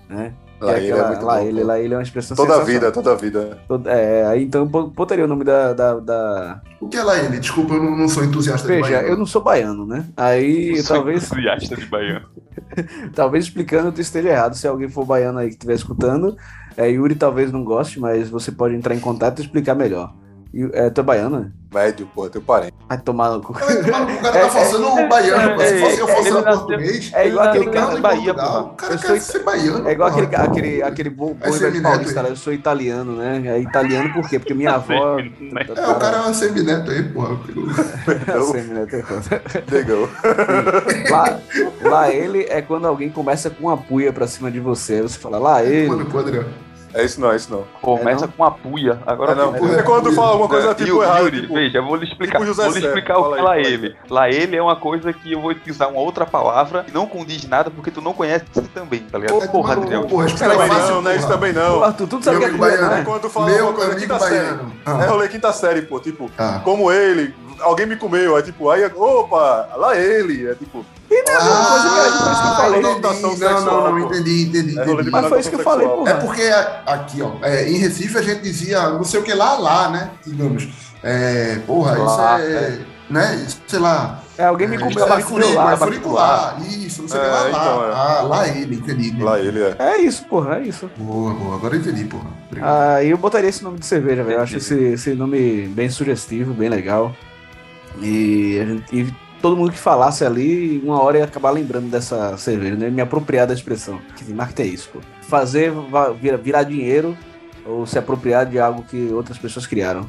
[0.10, 0.34] né?
[0.62, 1.67] Lá é ele é lá bom, ele, pô.
[1.67, 3.58] lá ele é uma expressão Toda a vida, toda a vida.
[3.67, 5.74] Toda- É, aí então eu botaria o nome da.
[5.74, 7.39] da, da- O que é lá ele?
[7.39, 9.08] Desculpa, eu não, não sou entusiasta de Veja, baiano.
[9.08, 10.06] eu não sou baiano, né?
[10.15, 12.26] Aí Eu sou talvez, entusiasta de baiano.
[13.15, 14.56] talvez explicando tu esteja errado.
[14.56, 16.36] Se alguém for baiano aí que estiver escutando,
[16.78, 20.13] é, Yuri talvez não goste, mas você pode entrar em contato e explicar melhor.
[20.74, 21.40] É, tu é baiano?
[21.40, 21.52] né?
[21.74, 22.74] Médio, pô, teu parente.
[22.90, 23.54] Vai tomar no cu.
[23.54, 25.62] O cara É, tá é, forçando o baiano, pô.
[25.62, 27.12] Se fosse eu é, forçando português.
[27.14, 28.60] É igual Ele aquele cara em Bahia, porra.
[28.64, 29.88] O cara Eu quer sou- ser baiano.
[29.88, 30.24] É igual porra.
[30.24, 31.38] aquele, aquele, aquele velho
[31.72, 32.24] mineiro, paulista, hein?
[32.26, 32.30] né?
[32.32, 33.42] Eu sou italiano, né?
[33.46, 34.38] É italiano por quê?
[34.40, 35.18] Porque minha avó.
[35.20, 37.38] É, o cara é um semineto aí, porra.
[38.52, 38.86] Sei, né?
[38.92, 39.42] Tem coisa.
[39.72, 40.10] Negão.
[41.10, 41.40] Lá,
[41.90, 45.02] lá ele é quando alguém começa com uma puia pra cima de você.
[45.02, 45.88] Você fala, lá ele.
[45.88, 46.50] Mano, pô, Adriano.
[46.93, 47.63] É isso não, é isso não.
[47.82, 48.99] Começa É, com a puia.
[49.06, 49.54] Agora É, não.
[49.54, 51.21] porra, É quando tu fala alguma coisa Não, tipo Yuri, errada.
[51.21, 52.39] Yuri, tipo, veja, eu vou lhe explicar.
[52.39, 53.95] tipo vou lhe explicar o que é lá ele.
[54.10, 57.47] Lá ele é uma coisa que eu vou utilizar uma outra palavra que não condiz
[57.47, 59.41] nada porque tu não conhece também, tá ligado?
[59.43, 60.25] É Porra, cu, porra.
[60.25, 61.84] Explica também não, não é isso também não.
[61.84, 62.99] Arthur, tu sabe o que é puia, né?
[62.99, 64.36] É quando tu fala Meu uma coisa quinta série.
[64.36, 65.99] É Ah, rolê quinta série, pô.
[65.99, 66.60] Tipo, tá.
[66.63, 68.38] como ele, alguém me comeu.
[68.38, 70.47] É tipo, aí, opa, lá ele.
[70.47, 71.30] É tipo, coisa que
[72.00, 72.82] era- por isso que eu falei.
[72.82, 74.13] Não, não, sexual, não, pô.
[74.13, 75.10] entendi, entendi, É entendi.
[75.12, 76.10] Mas foi isso que eu falei, porra.
[76.10, 79.34] É porque a- aqui, ó, é, em Recife a gente dizia não sei o que
[79.34, 80.12] lá, lá, né?
[80.26, 80.67] Digamos.
[81.04, 82.80] É, porra, Lá, isso é.
[83.10, 83.43] Né?
[83.45, 84.19] Isso, sei lá.
[84.38, 85.74] É, alguém me é, comeu é furicular, lá.
[85.74, 86.58] é furicular.
[86.65, 87.88] Isso, não sei o que É, lá, então, lá.
[87.88, 87.91] é.
[87.93, 89.08] Ah, lá ele, entendi.
[89.10, 89.24] entendi.
[89.24, 89.76] lá ele é.
[89.78, 90.89] É isso, porra, é isso.
[90.97, 92.28] Boa, boa, agora eu entendi, porra.
[92.47, 92.69] Obrigado.
[92.69, 94.38] Ah, eu botaria esse nome de cerveja, velho.
[94.38, 97.13] Eu acho esse, esse nome bem sugestivo, bem legal.
[97.99, 102.38] E, a gente- e todo mundo que falasse ali, uma hora ia acabar lembrando dessa
[102.38, 102.89] cerveja, né?
[102.89, 103.99] Me apropriar da expressão.
[104.15, 104.99] Que marketing é isso, pô.
[105.27, 107.17] Fazer va- vira- virar dinheiro
[107.65, 110.06] ou se apropriar de algo que outras pessoas criaram.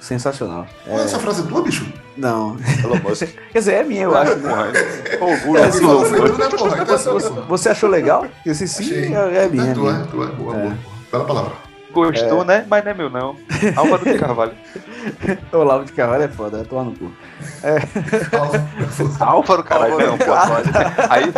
[0.00, 0.66] Sensacional.
[0.86, 1.90] Olha, essa frase é tua, bicho?
[2.14, 2.58] Não.
[2.84, 3.26] Elon Musk.
[3.52, 4.36] Quer dizer, é minha, eu acho.
[4.36, 4.50] Né?
[5.18, 5.58] Porra, orgulho.
[5.58, 5.70] É, né?
[5.74, 8.26] Então é Você, achou legal?
[8.44, 9.14] Esse sim Achei.
[9.14, 9.64] é, é minha.
[9.64, 10.26] É é tua, é tua.
[10.26, 10.60] Boa, É.
[10.60, 10.74] boa.
[11.10, 11.52] Bela palavra.
[11.94, 12.64] Gostou, né?
[12.68, 13.36] Mas não é meu, não.
[13.76, 14.52] Álvaro de Carvalho.
[15.52, 17.12] Olavo de Carvalho é foda, é tomar no cu.
[19.20, 19.92] Álvaro, caralho.
[19.92, 20.32] Álvaro, Não, pô.
[21.08, 21.32] Aí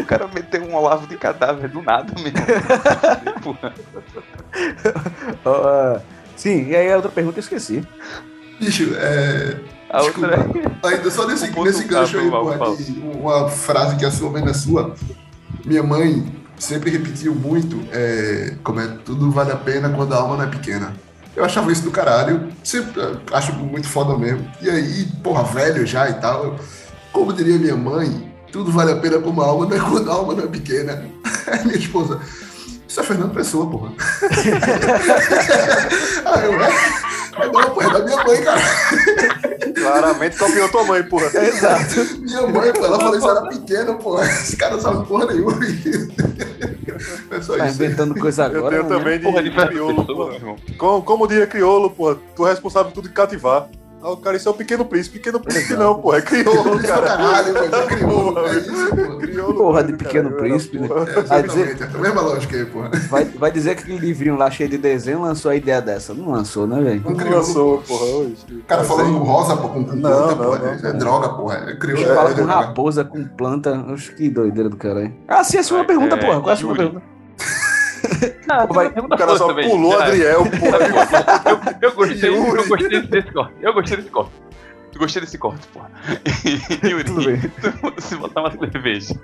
[0.00, 3.58] O cara meteu um Olavo de cadáver do nada mesmo.
[5.46, 6.00] Ah,
[6.36, 7.82] sim, e aí a outra pergunta eu esqueci.
[8.60, 9.56] Bicho, é.
[9.88, 10.88] A outra Desculpa.
[10.88, 12.30] Ainda só nesse, nesse gancho aí,
[12.76, 14.94] de uma frase que a sua vem da sua.
[15.64, 20.36] Minha mãe sempre repetiu muito, é, como é, tudo vale a pena quando a alma
[20.36, 20.92] não é pequena.
[21.34, 24.46] Eu achava isso do caralho, sempre eh, acho muito foda mesmo.
[24.60, 26.56] E aí, porra, velho já e tal,
[27.10, 30.14] como diria minha mãe, tudo vale a pena como a alma, não é quando a
[30.14, 31.04] alma não é pequena.
[31.64, 32.20] Minha esposa,
[32.86, 33.90] isso é Fernando Pessoa, porra.
[36.26, 36.68] aí eu, é,
[37.50, 38.60] não, porra, é da minha mãe, cara.
[39.74, 41.26] Claramente copiou tua mãe, porra.
[41.42, 42.18] Exato.
[42.20, 44.20] Minha mãe, pô, ela falou isso era pequeno, pô.
[44.22, 45.52] Esse cara não sabe porra nenhuma.
[47.30, 47.74] É só Tá isso.
[47.82, 48.76] inventando coisa Eu agora.
[48.76, 48.96] tenho né?
[48.98, 50.56] também de, Porra de de crioulo, porra.
[50.78, 53.68] Como, como diria crioulo, porra, tu é responsável por tudo de cativar.
[54.04, 55.18] Ah, o cara, isso é o pequeno príncipe.
[55.18, 57.06] Pequeno príncipe não, porra, é crioulo, é cara.
[57.06, 57.74] caralho, mano.
[57.76, 58.34] É crioulo.
[58.34, 59.18] Porra, É isso, pô.
[59.18, 60.88] Crioulo, Porra de cara, pequeno eu príncipe, era, né?
[60.88, 61.22] porra.
[61.22, 61.82] Vai dizer, Exatamente.
[61.94, 62.80] É a mesma lógica aí, pô.
[63.08, 66.12] vai, vai dizer que aquele livrinho lá cheio de desenho lançou a ideia dessa.
[66.14, 67.02] Não lançou, né, velho?
[67.04, 67.36] Não crioulo.
[67.38, 68.04] lançou, porra.
[68.04, 68.36] hoje.
[68.50, 70.56] O cara falando com rosa, pô, com, com Não, planta, não, pô.
[70.58, 70.98] não, é, é não.
[70.98, 71.64] droga, porra.
[71.68, 72.14] É crioulo.
[72.14, 73.86] Fala é com raposa, com planta.
[73.92, 75.14] Oxe, que doideira do caralho.
[75.28, 76.40] Ah, sim, a segunda É, pergunta, é, porra.
[76.40, 76.92] Qual é a segunda Yuri.
[76.94, 77.12] pergunta?
[78.48, 79.68] Ah, Vai- O cara só também.
[79.68, 80.78] pulou Ah, Adriel, porra.
[81.50, 83.54] Eu, eu gostei, eu gostei desse corte.
[83.60, 84.32] Eu gostei desse corte.
[84.94, 85.90] Eu gostei desse corte, porra.
[86.84, 87.40] Yuri,
[87.98, 89.14] se botar uma cerveja.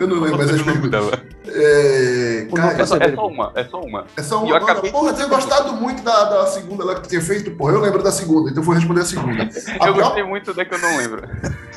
[0.00, 1.20] Eu não lembro mais as não perguntas.
[1.46, 4.04] É, O cara, É só, é só uma, é só uma.
[4.16, 4.58] É só E eu uma.
[4.58, 7.72] acabei- Porra, eu tinha gostado muito da, da segunda lá que tu tinha feito, porra.
[7.74, 9.48] Eu lembro da segunda, então eu vou responder a segunda.
[9.78, 11.22] A Eu gostei muito da que eu não lembro.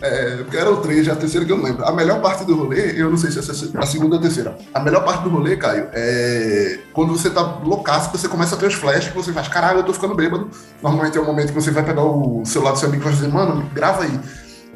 [0.00, 1.84] É, porque eram três, já a terceira que eu não lembro.
[1.84, 4.22] A melhor parte do rolê, eu não sei se essa é a segunda ou a
[4.22, 4.56] terceira.
[4.72, 8.66] A melhor parte do rolê, Caio, é quando você tá loucaço, você começa a ter
[8.66, 10.48] os flashes que você faz, caralho, eu tô ficando bêbado.
[10.80, 13.12] Normalmente é o momento que você vai pegar o celular do seu amigo e vai
[13.12, 14.20] dizer, mano, grava aí.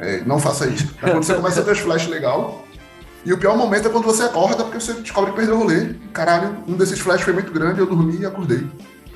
[0.03, 0.93] É, não faça isso.
[1.01, 2.65] Mas quando você começa a ter os flashes legal.
[3.25, 5.95] E o pior momento é quando você acorda, porque você descobre que perdeu o rolê.
[6.13, 8.67] Caralho, um desses flashes foi muito grande, eu dormi e acordei.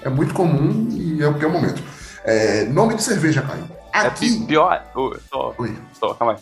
[0.02, 1.82] É muito comum e é o pior momento.
[2.24, 3.64] É, nome de cerveja, Caio.
[3.92, 4.38] É Aqui.
[4.38, 4.80] pi- pior.
[5.28, 5.76] Só, Oi.
[5.98, 6.38] só, calma aí.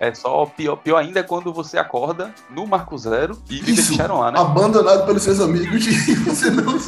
[0.00, 4.20] É só pior, pior ainda é quando você acorda no Marco Zero e Isso, deixaram
[4.20, 4.40] lá, né?
[4.40, 6.78] abandonado pelos seus amigos e você não.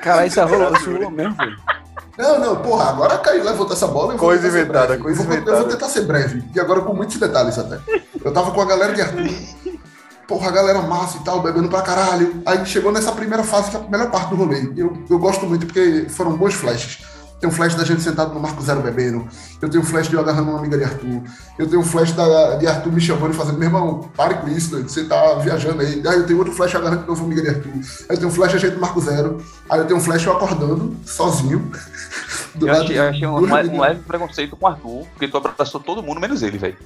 [0.00, 1.56] Caralho, isso rolou, isso rolou mesmo, velho.
[2.18, 5.60] Não, não, porra, agora caiu, levantou essa bola e Coisa inventada, coisa vou, Eu inventada.
[5.60, 7.78] vou tentar ser breve, e agora com muitos detalhes até.
[8.24, 9.28] Eu tava com a galera de Arthur,
[10.26, 12.42] porra, a galera massa e tal, bebendo pra caralho.
[12.46, 14.72] Aí chegou nessa primeira fase, que é a melhor parte do rolê.
[14.76, 17.04] Eu, eu gosto muito porque foram bons flashes.
[17.38, 19.28] Tem um flash da gente sentado no Marco Zero bebendo.
[19.60, 21.20] Eu tenho um flash de eu agarrando uma amiga de Arthur.
[21.58, 24.48] Eu tenho um flash da, de Arthur me chamando e fazendo, meu irmão, pare com
[24.48, 24.82] isso.
[24.82, 26.02] Você tá viajando aí.
[26.06, 27.72] Aí eu tenho outro flash agarrando de novo amiga de Arthur.
[27.74, 29.44] Aí eu tenho um flash a gente no Marco Zero.
[29.68, 31.70] Aí eu tenho um flash eu acordando, sozinho.
[32.56, 35.28] do Eu lado achei, eu achei um, le- um leve preconceito com o Arthur, porque
[35.28, 36.76] tu abraçou todo mundo, menos ele, velho.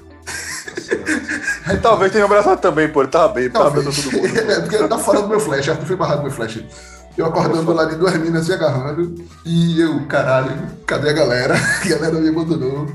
[1.73, 3.03] E talvez tenha abraçado também, pô.
[3.03, 3.85] Ele tava bem, tava Talvez.
[3.87, 4.37] bem todo mundo.
[4.51, 6.59] é porque ele tá fora do meu flash, Arthur foi barrado do meu flash.
[7.17, 9.15] Eu acordando lá de duas minas se agarrando.
[9.45, 10.53] E eu, caralho,
[10.87, 11.55] cadê a galera?
[11.85, 12.87] A galera me abandonou.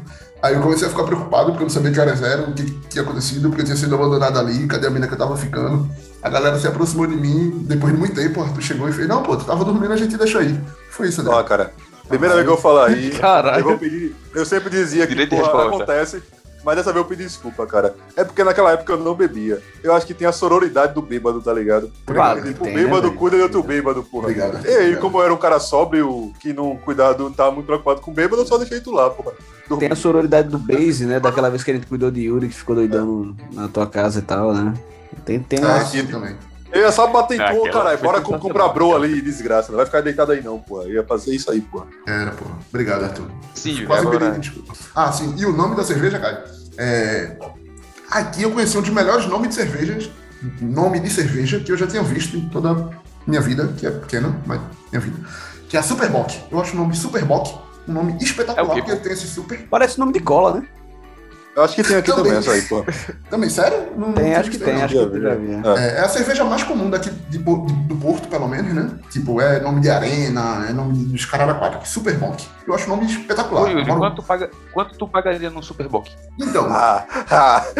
[0.41, 2.65] Aí eu comecei a ficar preocupado, porque eu não sabia que era zero, o que
[2.65, 5.35] que tinha acontecido, porque eu tinha sido abandonado ali, cadê a mina que eu tava
[5.35, 5.89] ficando?
[6.21, 9.07] A galera se aproximou de mim, depois de muito tempo, o Arthur chegou e fez,
[9.07, 10.59] não, pô, tu tava dormindo, a gente deixou aí.
[10.91, 11.31] Foi isso, né?
[11.33, 11.71] Ó, cara,
[12.07, 13.59] primeira vez que eu vou falar aí, Caralho.
[13.59, 14.15] eu vou pedir.
[14.35, 16.21] Eu sempre dizia que Direito porra, acontece,
[16.65, 17.95] mas dessa vez eu pedi desculpa, cara.
[18.15, 19.61] É porque naquela época eu não bebia.
[19.83, 21.91] Eu acho que tem a sororidade do bêbado, tá ligado?
[22.07, 24.23] Claro que tipo, tem, o bêbado né, cuida de outro bêbado, porra.
[24.23, 24.65] Obrigado.
[24.65, 28.09] E aí, como eu era um cara sóbrio, que não cuidado, tava muito preocupado com
[28.09, 29.33] o bêbado, eu só deixei tu lá, porra.
[29.79, 31.19] Tem a sororidade do Base, né?
[31.19, 34.23] Daquela vez que a gente cuidou de Yuri, que ficou doidão na tua casa e
[34.23, 34.73] tal, né?
[35.23, 35.85] Tem, tem Ah, uma...
[35.85, 36.35] sim, também.
[36.75, 37.99] Eu ia só bater em tu, Aquela caralho.
[37.99, 39.71] Bora comprar bro ali, desgraça.
[39.71, 40.83] Não vai ficar deitado aí, não, porra.
[40.83, 41.87] Eu ia fazer isso aí, porra.
[42.05, 42.43] Era, pô.
[42.69, 43.31] Obrigado, Arthur.
[43.53, 44.31] Sim, Quase agora...
[44.31, 44.73] pedi desculpa.
[44.93, 45.33] Ah, sim.
[45.37, 46.39] E o nome da cerveja, Caio?
[46.77, 47.37] É...
[48.11, 50.09] Aqui eu conheci um dos melhores nomes de cervejas,
[50.61, 52.89] nome de cerveja, que eu já tinha visto em toda a
[53.25, 54.59] minha vida, que é pequena, mas
[54.91, 55.17] minha vida,
[55.69, 56.37] que é a Superbock.
[56.51, 57.57] Eu acho o nome Superbock
[57.87, 59.67] um nome espetacular, É o quê, porque ele tem esse super.
[59.69, 60.67] Parece nome de cola, né?
[61.55, 62.23] Eu acho que tem aqui Também.
[62.25, 62.85] também essa aí, porra.
[63.29, 63.87] Também, sério?
[63.95, 65.51] Não, Tem, não acho que tem, acho que eu já vi.
[65.53, 65.61] é.
[65.77, 68.89] É, é a cerveja mais comum daqui de, de- do Porto, pelo menos, né?
[69.09, 71.87] Tipo, é nome de arena, é nome dos caralho a quatro.
[71.87, 72.45] Superbock.
[72.67, 73.63] Eu acho o nome espetacular.
[73.63, 74.49] Ô, Yuri, quanto, tu paga...
[74.73, 76.11] quanto tu pagaria num Superbock?
[76.37, 77.63] Então, Ah, ah.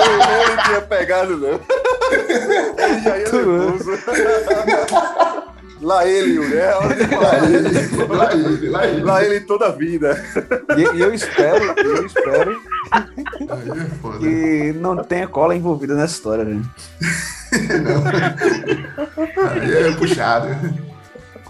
[0.00, 1.60] eu não tinha pegado, não.
[2.10, 3.90] Ele já ia Tu- nervoso.
[5.80, 6.56] Lá ele, Yuri.
[6.56, 7.44] É hora de lá falar.
[7.44, 9.00] ele, lá ele, lá ele.
[9.02, 10.22] Lá ele toda a vida.
[10.76, 12.60] E, e eu espero, eu espero
[12.90, 14.18] Aí é foda.
[14.18, 16.62] que não tenha cola envolvida nessa história, né?
[19.50, 20.48] Aí é puxado.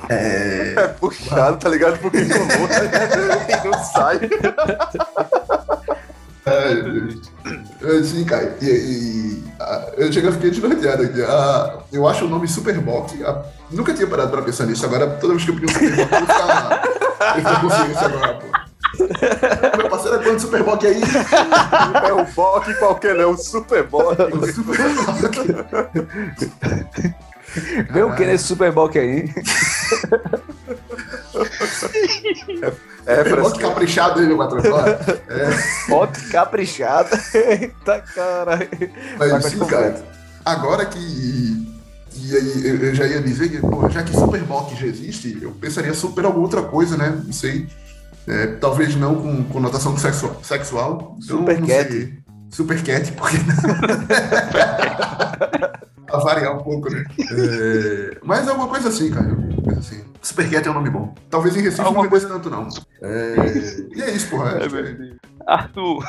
[0.09, 1.99] É, É puxado, tá ligado?
[1.99, 2.69] Porque tomou,
[3.49, 4.21] e não sai.
[6.47, 7.33] Ai, meu Deus.
[7.83, 8.57] É, Sim, cara.
[8.61, 11.23] E, e, ah, eu cheguei a ficar desnorteado aqui.
[11.23, 13.23] Ah, eu acho o nome Superbock.
[13.25, 14.85] ah, nunca tinha parado pra pensar nisso.
[14.85, 16.83] Agora, toda vez que eu pedir um Superbock, eu vou ficar.
[17.19, 18.59] Eu fico com consciência agora, pô.
[19.77, 21.01] Meu parceiro, é quanto Superbock aí?
[22.07, 23.33] É o Bock qualquer, não.
[23.33, 24.17] O Super Bock.
[27.91, 29.33] Vê o que nesse Super Bowl aí?
[33.07, 33.59] É, Superbock fresco.
[33.61, 34.63] caprichado aí, meu patrão.
[34.73, 34.83] Ó,
[35.89, 37.09] Bote caprichado.
[37.35, 38.69] Eita, caralho.
[39.19, 40.03] Mas sim, cara.
[40.45, 40.99] Agora que.
[42.21, 45.95] E aí, eu já ia dizer que, pô, já que Superbock já existe, eu pensaria
[45.95, 47.23] super alguma outra coisa, né?
[47.25, 47.67] Não sei.
[48.27, 50.39] É, talvez não com conotação sexual.
[50.43, 51.17] sexual.
[51.21, 51.91] Super não cat.
[51.91, 52.19] sei.
[52.51, 53.37] Super cat, porque
[56.07, 57.05] Pra variar um pouco, né?
[57.19, 59.29] É, mas alguma coisa assim, cara.
[59.31, 60.01] alguma coisa assim.
[60.21, 61.15] Super cat é um nome bom.
[61.31, 62.69] Talvez em Recife Alguma não bebesse tanto, não.
[63.03, 63.35] É,
[63.95, 64.51] E é isso, porra.
[64.63, 65.17] É, Deus.
[65.47, 66.05] Arthur,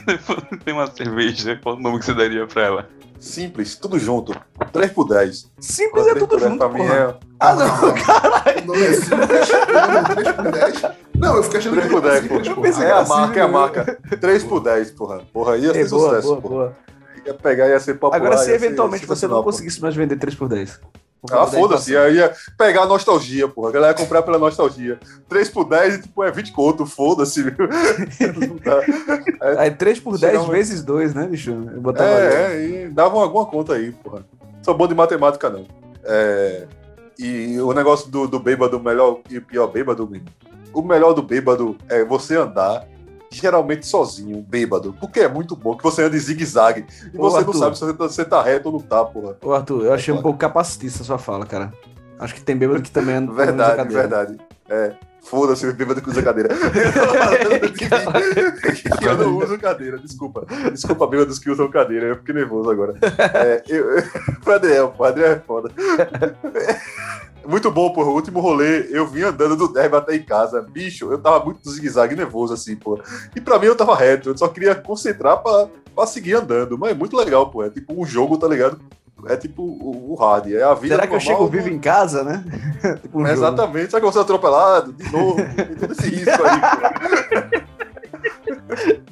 [0.64, 2.88] tem uma cerveja, qual o nome que você daria pra ela?
[3.20, 4.34] Simples, tudo junto.
[4.72, 5.50] 3 por 10.
[5.60, 6.94] 5 é tudo junto, porra.
[6.94, 8.62] é Ah, não, caralho.
[8.62, 10.82] O nome é simples, o nome é 3 por 10.
[11.14, 12.54] Não, eu fiquei achando 3 que por era 10, simples, pô.
[12.56, 12.66] porra.
[12.66, 13.52] pensei É a assim, marca, é a né?
[13.52, 13.98] marca.
[14.20, 15.22] 3 por 10, porra.
[15.32, 16.54] Porra, ia É, ser boa, sucesso, boa, porra.
[16.54, 16.76] boa.
[17.24, 18.16] Ia pegar, ia ser popular.
[18.16, 20.80] Agora, se eventualmente você não conseguisse mais vender 3x10.
[21.30, 23.68] Ah, foda-se, ia, ia pegar a nostalgia, porra.
[23.68, 24.98] A galera ia comprar pela nostalgia.
[25.28, 27.54] 3 por 10 e tipo, é 20 conto, foda-se, viu?
[28.64, 29.60] Dá.
[29.60, 31.52] Aí 3 por 10 Chega uma- vezes 2, né, bicho?
[31.52, 32.26] Botava ali.
[32.26, 34.24] É, é, e davam alguma conta aí, porra.
[34.62, 35.66] Sou bom de matemática, não.
[36.04, 36.66] É,
[37.18, 40.30] e o negócio do, do bêbado, melhor e pior bêbado, menino.
[40.72, 42.84] o melhor do bêbado é você andar,
[43.32, 47.36] geralmente sozinho, bêbado, porque é muito bom que você anda em zigue-zague e Ô, você
[47.40, 47.54] não Arthur.
[47.54, 49.36] sabe se você tá, você tá reto ou não tá, porra.
[49.42, 51.72] Ô, Arthur, eu achei um pouco capacitista a sua fala, cara.
[52.18, 54.02] Acho que tem bêbado que também anda Verdade, cadeira.
[54.02, 54.38] verdade.
[54.68, 54.92] É.
[55.24, 56.48] Foda-se, bêbado que usa cadeira.
[57.50, 57.84] Eu de que
[59.06, 60.44] eu não uso cadeira, desculpa.
[60.72, 62.94] Desculpa, bêbados que usam cadeira, eu fiquei nervoso agora.
[63.34, 63.86] É, eu,
[64.42, 65.70] pro Adriel, pô, Adriel é foda.
[67.46, 68.08] Muito bom, porra.
[68.10, 70.60] O último rolê, eu vim andando do Derby até em casa.
[70.62, 72.98] Bicho, eu tava muito zigue-zague nervoso, assim, pô.
[73.34, 76.78] E pra mim eu tava reto, eu só queria concentrar pra, pra seguir andando.
[76.78, 77.62] Mas é muito legal, pô.
[77.64, 78.78] É tipo um jogo, tá ligado?
[79.26, 80.52] É tipo o, o hard.
[80.52, 82.44] É a vida Será que eu normal chego do- vivo em casa, né?
[83.02, 83.26] Tipo um.
[83.26, 83.86] Exatamente.
[83.90, 84.92] Será que eu vou ser atropelado?
[84.92, 85.36] De novo.
[85.36, 87.62] Tem todo esse risco aí, pô.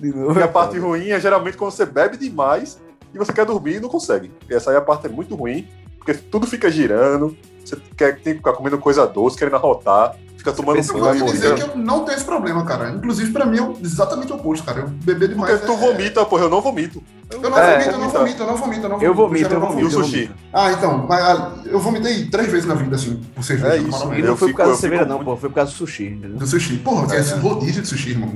[0.00, 0.38] De novo.
[0.38, 2.80] E a parte ruim é geralmente quando você bebe demais
[3.14, 4.32] e você quer dormir e não consegue.
[4.48, 8.32] E essa aí a parte é muito ruim, porque tudo fica girando, você quer, tem
[8.34, 11.62] que ficar comendo coisa doce, querendo arrotar, fica tomando Pensa Eu vou te dizer que
[11.62, 12.90] eu não tenho esse problema, cara.
[12.90, 14.80] Inclusive, pra mim, é exatamente o oposto, cara.
[14.80, 15.60] Eu beber demais.
[15.60, 17.02] Porque tu é- vomita, porra, eu não vomito.
[17.30, 18.18] Eu não É, vomito, eu não vomita.
[18.18, 19.04] vomito, eu não vomito, eu não vomito.
[19.04, 19.82] Eu vomito, eu não vomito.
[19.82, 20.30] E o sushi?
[20.52, 23.74] Ah, então, mas ah, eu vomitei três vezes na vida, assim, por cerveja.
[23.74, 24.04] É isso.
[24.14, 25.36] E não Eu foi por causa da cerveja, não, pô.
[25.36, 26.38] Foi por causa do sushi, entendeu?
[26.38, 26.76] Do sushi.
[26.78, 27.20] Porra, É.
[27.20, 28.32] esse rodízio de sushi, irmão.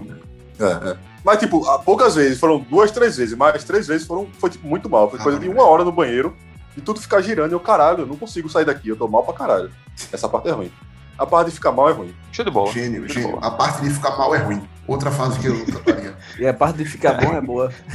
[0.61, 0.97] É, é.
[1.25, 4.68] Mas, tipo, há poucas vezes, foram duas, três vezes, mas três vezes foram, foi tipo,
[4.68, 5.11] muito mal.
[5.11, 6.35] Foi coisa de uma hora no banheiro
[6.77, 9.22] E tudo ficar girando e eu, caralho, eu não consigo sair daqui, eu tô mal
[9.25, 9.70] pra caralho.
[10.12, 10.70] Essa parte é ruim.
[11.16, 12.12] A parte de ficar mal é ruim.
[12.33, 12.72] Show de bola.
[12.72, 13.37] Gênio, Show gênio.
[13.37, 13.47] bola.
[13.47, 14.61] A parte de ficar mal é ruim.
[14.89, 16.14] Outra fase que eu trataria.
[16.39, 17.70] E a parte de ficar bom é boa.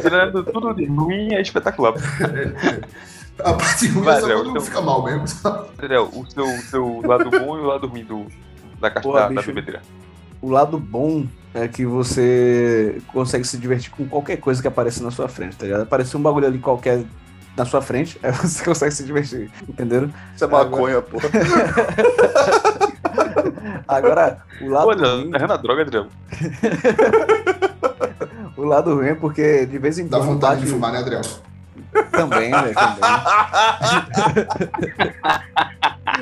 [0.00, 1.94] Tirando tudo de ruim é espetacular.
[3.38, 5.24] A parte ruim é só quando então- fica mal mesmo.
[5.74, 6.08] Entendeu?
[6.12, 8.26] O seu, o seu lado bom e o lado ruim do,
[8.80, 9.46] da caixa Porra, da, da bicho.
[9.48, 9.82] bebedeira.
[10.42, 15.10] O lado bom é que você consegue se divertir com qualquer coisa que apareça na
[15.10, 15.80] sua frente, tá ligado?
[15.82, 17.02] Apareceu um bagulho ali qualquer
[17.56, 20.12] na sua frente, aí você consegue se divertir, entenderam?
[20.34, 21.18] Isso é maconha, pô.
[23.88, 26.08] Agora, o lado Pô, Adriano, ruim, tá errando a droga, Adriano.
[28.56, 30.98] o lado ruim é porque de vez em Dá quando vontade bate de fumar, né,
[30.98, 31.24] Adriano?
[32.10, 33.00] também, velho, também.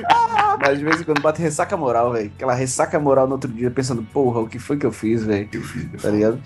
[0.60, 2.30] Mas de vez em quando bate ressaca moral, velho.
[2.34, 5.48] Aquela ressaca moral no outro dia, pensando, porra, o que foi que eu fiz, velho?
[6.00, 6.40] Tá ligado?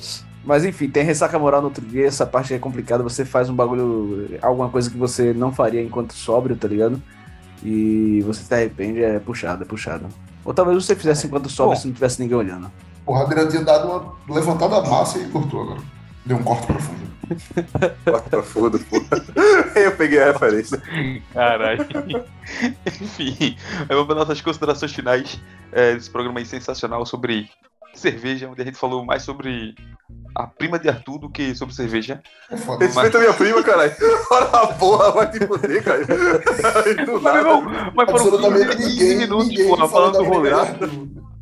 [0.45, 3.55] Mas enfim, tem ressaca moral no outro dia, essa parte é complicada, você faz um
[3.55, 7.01] bagulho, alguma coisa que você não faria enquanto sóbrio, tá ligado?
[7.63, 10.07] E você se arrepende, é puxado, é puxado.
[10.45, 11.81] Ou talvez você fizesse enquanto sóbrio Bom.
[11.83, 12.73] se não tivesse ninguém olhando.
[13.05, 15.81] Porra, o Adriano tinha dado uma levantada massa e cortou agora.
[16.25, 17.11] Deu um corte profundo.
[18.05, 18.97] Corta pra foda, pô.
[19.79, 20.83] Eu peguei a referência.
[21.33, 21.87] Caralho.
[22.87, 23.57] Enfim,
[23.89, 25.41] vou para nossas considerações finais
[25.73, 27.49] é, desse programa aí sensacional sobre
[27.95, 29.75] cerveja, onde a gente falou mais sobre
[30.35, 32.23] a prima de Arthur do que sobre cerveja.
[32.51, 32.85] É foda.
[32.85, 33.93] Respeita a minha prima, caralho.
[34.31, 36.01] Ora a porra, vai te fuder, cara.
[37.23, 40.51] Mas, meu mas foram Absolutamente 15 ninguém, minutos, ninguém porra, falando do rolê.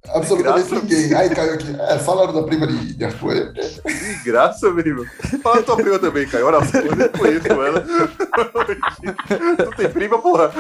[0.05, 0.11] De.
[0.11, 1.15] Absolutamente ninguém.
[1.15, 1.77] Aí caiu aqui.
[1.79, 3.33] É, falaram da prima de, de Arthur.
[3.37, 5.05] É, De graça, meu irmão.
[5.43, 6.29] Fala da tua prima também.
[6.43, 7.85] Ora, porra, eu nem conheço ela.
[9.65, 10.53] tu tem prima, porra?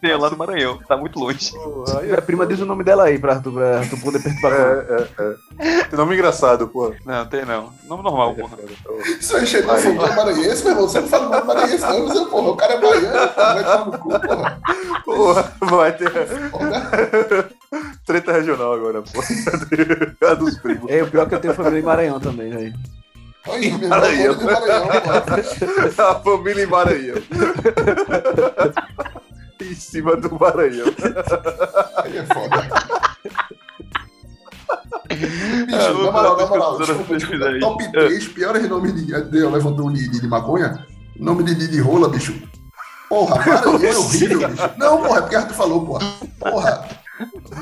[0.00, 1.52] Tem lá no Maranhão, tá muito longe.
[1.52, 4.52] Porra, aí A prima diz o nome dela aí pra Arthur, pra Arthur poder perturbar.
[4.52, 5.84] É, é, é.
[5.84, 6.94] Tem nome engraçado, porra.
[7.04, 7.72] Não, tem não.
[7.84, 8.58] Nome normal, porra.
[9.04, 10.88] Isso aí chegou a falar maranhense, meu irmão.
[10.88, 12.28] Você não fala nome maranhense, não.
[12.28, 14.62] Porra, o cara é baiano, porra, vai tomar no cu, porra.
[15.04, 16.10] Porra, vai ter
[16.50, 16.97] Porra.
[18.04, 19.26] treta regional agora, porra.
[20.30, 20.90] A dos primos.
[20.90, 22.74] É, o pior é que eu tenho família em Maranhão também, velho.
[23.46, 24.34] Aí, meu irmão, Maranhão.
[24.34, 24.88] do Maranhão.
[25.98, 27.16] A família em Maranhão.
[29.60, 30.86] em cima do Maranhão.
[31.96, 33.08] Aí é foda.
[35.08, 39.20] Bicho, vou na moral, na moral, desculpa, desculpa, top 3 piores nomes de.
[39.22, 40.86] Deu, levantou um de, de, maconha.
[41.16, 42.34] Nome de, de, de rola, bicho.
[43.08, 44.70] Porra, Maranhão é horrível, bicho.
[44.76, 46.06] Não, porra, é porque Arthur falou, porra.
[46.38, 46.88] Porra.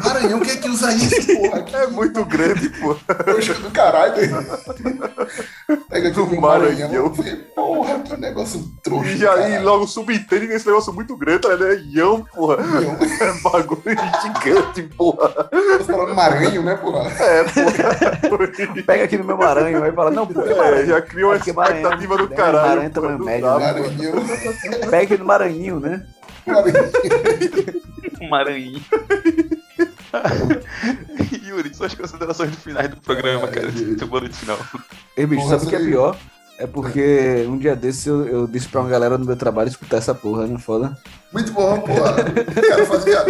[0.05, 1.63] Maranhão, quem é que usa isso, porra?
[1.63, 2.99] Que É muito grande, porra.
[3.25, 4.15] coxa do caralho.
[5.89, 6.89] Pega aqui Do no Maranhão.
[6.89, 7.13] Maranhão.
[7.13, 9.11] vê, Porra, que negócio trouxa.
[9.11, 9.65] E do aí caralho.
[9.65, 11.83] logo subentende nesse negócio muito grande, né?
[11.93, 12.57] Ião, porra.
[12.59, 12.97] Maranhão.
[13.01, 13.83] É bagulho
[14.23, 15.29] gigante, porra.
[15.29, 17.11] Tô falando Maranhão, né, porra?
[17.23, 18.83] É, porra.
[18.87, 20.87] Pega aqui no meu Maranhão aí e fala, não, porque É, Maranhão.
[20.87, 22.69] já criou uma É Maranhão- expectativa do é, caralho.
[22.69, 23.73] Maranhão é porra, tamanho médio, né?
[23.73, 23.73] porra.
[23.73, 24.91] Maranhão.
[24.91, 26.07] Pega aqui no Maranhão, né?
[28.21, 28.81] Um Maranhão.
[31.45, 33.69] Yuri, suas considerações do finais do programa, É, cara.
[33.69, 33.99] é.
[33.99, 34.59] Seu boa noite final.
[35.17, 36.17] Ei, bicho, Porra, sabe o que é pior?
[36.59, 39.99] É porque um dia desses eu, eu disse pra uma galera no meu trabalho escutar
[39.99, 40.59] essa porra, né?
[40.59, 40.97] Foda.
[41.33, 42.15] Muito bom, porra.
[42.69, 43.25] Cara fazia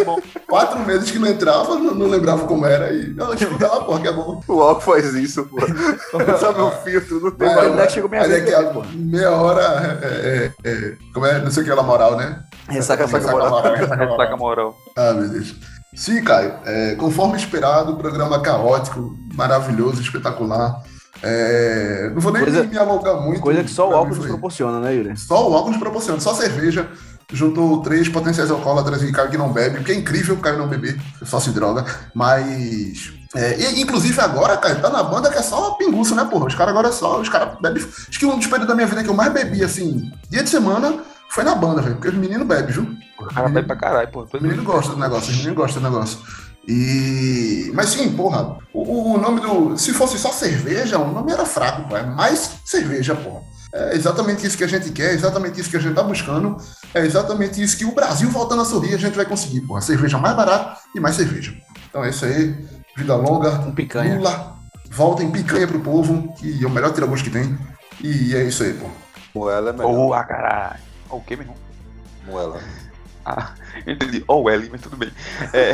[0.49, 2.93] quatro meses que não entrava, não, não lembrava como era.
[2.93, 4.41] E, não, escuta lá, porra, que é bom.
[4.47, 5.66] O álcool faz isso, porra.
[6.39, 9.99] Sabe o filtro, não tem é que chegou minha Aí vez daqui a meia hora,
[10.03, 12.41] é, é, é, como é, não sei o que lá, moral, né?
[12.68, 13.51] Ressaca Ressaca moral.
[13.51, 14.33] moral, ressaca Saca moral.
[14.33, 14.77] a moral.
[14.97, 15.57] Ah, meu Deus.
[15.97, 20.83] Sim, Caio, é, conforme esperado, programa caótico, maravilhoso, espetacular.
[21.22, 23.40] É, não vou nem Coisa- me alongar muito.
[23.40, 25.16] Coisa que só o álcool nos proporciona, né, Yuri?
[25.16, 26.88] Só o álcool nos proporciona, só cerveja.
[27.32, 30.68] Juntou três potenciais alcoólatras e Caio que não bebe, porque é incrível o Caio não
[30.68, 31.84] beber, só se droga.
[32.14, 33.12] Mas.
[33.34, 36.46] é, e, inclusive agora, Caio, tá na banda que é só pinguço, né, porra?
[36.46, 37.20] Os caras agora é só.
[37.20, 37.82] Os caras bebem.
[37.82, 40.48] Acho que um dos períodos da minha vida que eu mais bebi, assim, dia de
[40.50, 41.00] semana,
[41.30, 41.96] foi na banda, velho.
[41.96, 42.86] Porque os meninos bebem, viu?
[43.18, 44.22] O cara vai pra caralho, pô.
[44.32, 46.18] Os meninos gostam do negócio, os meninos gostam do negócio.
[46.66, 47.70] E.
[47.74, 49.76] Mas sim, porra, o, o nome do.
[49.76, 51.96] Se fosse só cerveja, o nome era fraco, pô.
[51.96, 53.42] É mais cerveja, porra.
[53.72, 56.56] É exatamente isso que a gente quer, é exatamente isso que a gente tá buscando,
[56.94, 59.80] é exatamente isso que o Brasil voltando a sorrir a gente vai conseguir, porra.
[59.80, 61.54] Cerveja mais barata e mais cerveja.
[61.88, 62.54] Então é isso aí.
[62.96, 63.58] Vida longa.
[63.58, 64.16] Com picanha.
[64.16, 64.56] Lula,
[64.90, 67.58] voltem picanha pro povo, que é o melhor tira-gosto que tem.
[68.02, 68.86] E é isso aí, pô.
[69.34, 69.92] Moela é melhor.
[69.92, 70.80] Boa, caralho.
[71.10, 71.56] O que, meu irmão?
[72.26, 72.60] Moela.
[73.29, 73.51] Ah,
[73.85, 74.22] eu entendi.
[74.29, 75.11] Ó, o L, mas tudo bem.
[75.53, 75.72] É,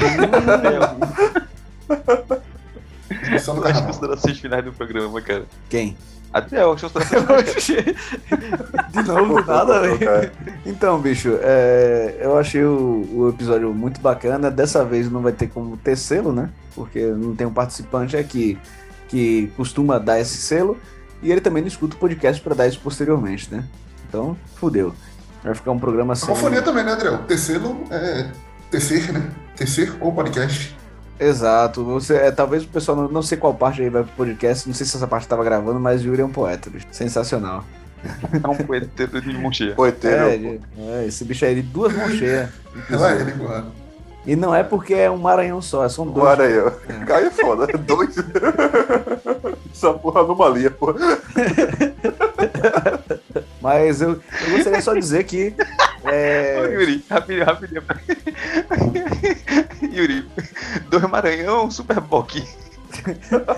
[3.39, 5.45] Só no as considerações finais do programa, cara.
[5.69, 5.95] Quem?
[6.33, 7.67] Adriel, as considerações.
[7.67, 9.99] De novo, nada, velho.
[9.99, 10.33] cara.
[10.65, 14.51] Então, bicho, é, eu achei o, o episódio muito bacana.
[14.51, 16.49] Dessa vez não vai ter como ter selo, né?
[16.75, 18.59] Porque não tem um participante aqui
[19.09, 20.79] que costuma dar esse selo.
[21.23, 23.65] E ele também não escuta o podcast para dar isso posteriormente, né?
[24.09, 24.95] Então, fudeu.
[25.43, 26.29] Vai ficar um programa sem.
[26.29, 27.19] Cacofonia também, né, Adriel?
[27.19, 28.27] Terceiro é.
[28.71, 29.31] Terceiro, né?
[29.57, 30.77] Terceiro ou podcast.
[31.19, 31.85] Exato.
[31.85, 34.75] Você, é, talvez o pessoal não, não sei qual parte aí vai pro podcast, não
[34.75, 36.87] sei se essa parte tava gravando, mas Yuri é um poeta, bicho.
[36.91, 37.65] Sensacional.
[38.43, 39.75] É um poeteiro de mão cheia.
[39.75, 40.25] Poeteiro.
[40.25, 42.49] É, ele- é, esse bicho aí de duas mãos cheias.
[42.91, 43.67] Ela é ele, porra.
[44.27, 46.39] E não é porque é um Maranhão só, são dois.
[46.41, 46.71] Aí, ó.
[47.07, 47.67] Cai é foda.
[47.79, 48.15] Dois.
[49.75, 50.95] Essa porra é anomalia, porra.
[53.63, 55.55] Mas eu, eu gostaria só de dizer que.
[56.03, 57.83] Ô, É, Yuri, rapidinho, rapidinho.
[59.95, 60.29] Yuri,
[60.91, 62.43] dois Maranhão, Super Bock.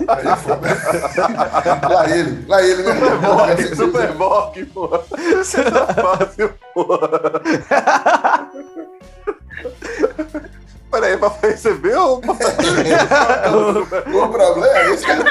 [0.07, 1.89] Aí foda.
[1.89, 2.93] lá ele, lá ele, né?
[3.19, 5.01] Bock, Super Bock, porra.
[5.41, 7.09] Isso é fácil, porra.
[10.95, 12.33] Peraí, pra receber ou pra...
[14.07, 15.23] O problema é esse, cara.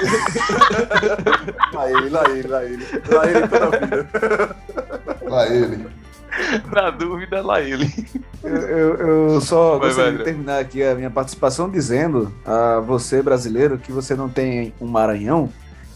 [1.72, 2.86] Lá ele, lá ele, lá ele.
[3.08, 4.56] Lá ele toda a vida.
[5.22, 5.86] Lá ele.
[6.70, 7.88] Na dúvida, lá ele.
[8.42, 8.96] eu, eu-
[9.34, 13.78] eu só Vai, gostaria vai, de terminar aqui a minha participação dizendo a você, brasileiro,
[13.78, 15.48] que você não tem um Maranhão,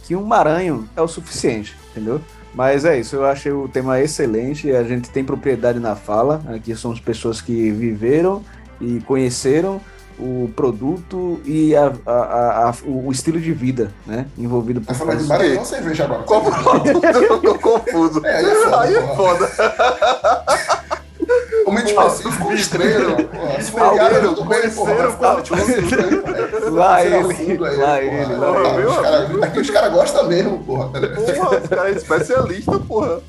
[0.05, 2.21] que um Maranhão é o suficiente, entendeu?
[2.55, 6.75] Mas é isso, eu achei o tema excelente, a gente tem propriedade na fala, aqui
[6.75, 8.43] somos pessoas que viveram
[8.81, 9.81] e conheceram
[10.19, 15.23] o produto e a- a- a- a- o estilo de vida, né, envolvido por falando
[15.23, 15.29] de.
[15.29, 16.23] Maranhão ou cerveja agora?
[16.25, 17.05] Qual produto?
[17.07, 18.27] Eu tô confuso.
[18.27, 19.49] É, aí é foda, Aí é foda.
[21.69, 23.17] Momento específico, estrela.
[23.23, 23.61] porra.
[23.63, 24.95] Se for Aldeiro, piada, tudo bem, porra.
[26.71, 30.89] Lá tirar ele, lá ele, os Aqui os caras gostam mesmo, porra.
[30.91, 31.01] tá?
[31.09, 33.21] Porra, esse cara é especialista, porra.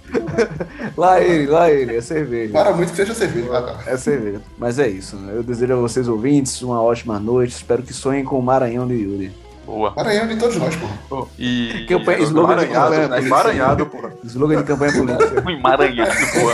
[0.97, 2.51] Lá ele, lá ele, é cerveja.
[2.51, 3.57] Para muito que seja cerveja.
[3.57, 3.77] Ah, tá.
[3.91, 4.41] É cerveja.
[4.57, 5.15] Mas é isso.
[5.15, 5.33] né?
[5.35, 7.55] Eu desejo a vocês ouvintes uma ótima noite.
[7.55, 9.31] Espero que sonhem com o Maranhão de Yuri.
[9.69, 9.93] Boa.
[9.95, 10.75] Maranhão de todos nós,
[11.07, 11.27] porra.
[11.37, 11.85] E.
[11.87, 13.15] Campanha- slogan de Emaranhado, campanha né?
[13.17, 13.27] política.
[13.27, 14.13] Emaranhado, porra.
[14.23, 15.43] Slogan de campanha política.
[15.45, 16.53] Um emaranhado, boa.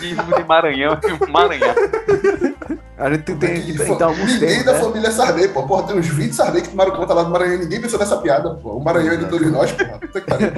[0.00, 1.80] Ismo de Maranhão e emaranhado.
[2.96, 4.80] A gente tem, tem, tem alguns Ninguém termos, da né?
[4.80, 5.62] família Sardê, pô.
[5.64, 7.58] Porra, tem uns 20 Sardê que tomaram conta lá do Maranhão.
[7.58, 8.70] Ninguém pensou nessa piada, pô.
[8.70, 9.98] O Maranhão é de todos nós, porra.
[9.98, 10.50] Puta que pariu.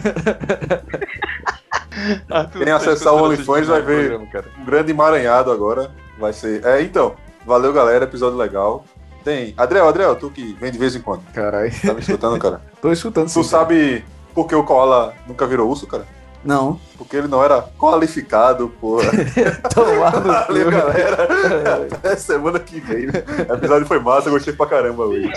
[2.62, 4.20] Quem acessar o OnlyFans vai ver.
[4.60, 5.90] Um grande emaranhado agora.
[6.16, 6.64] Vai ser.
[6.64, 7.16] É, então.
[7.44, 8.04] Valeu, galera.
[8.04, 8.84] Episódio legal.
[9.24, 9.54] Tem.
[9.56, 11.22] Adriel, Adriel, tu que vem de vez em quando.
[11.32, 11.72] Caralho.
[11.80, 12.60] Tá me escutando, cara?
[12.80, 13.40] Tô escutando sim.
[13.40, 14.04] Tu sabe
[14.34, 16.06] por que o Koala nunca virou urso, cara?
[16.44, 16.78] Não.
[16.98, 19.10] Porque ele não era qualificado, porra.
[19.72, 21.88] Tomar no Valeu, galera.
[21.90, 23.06] Até semana que vem.
[23.08, 25.32] O episódio foi massa, eu gostei pra caramba hoje.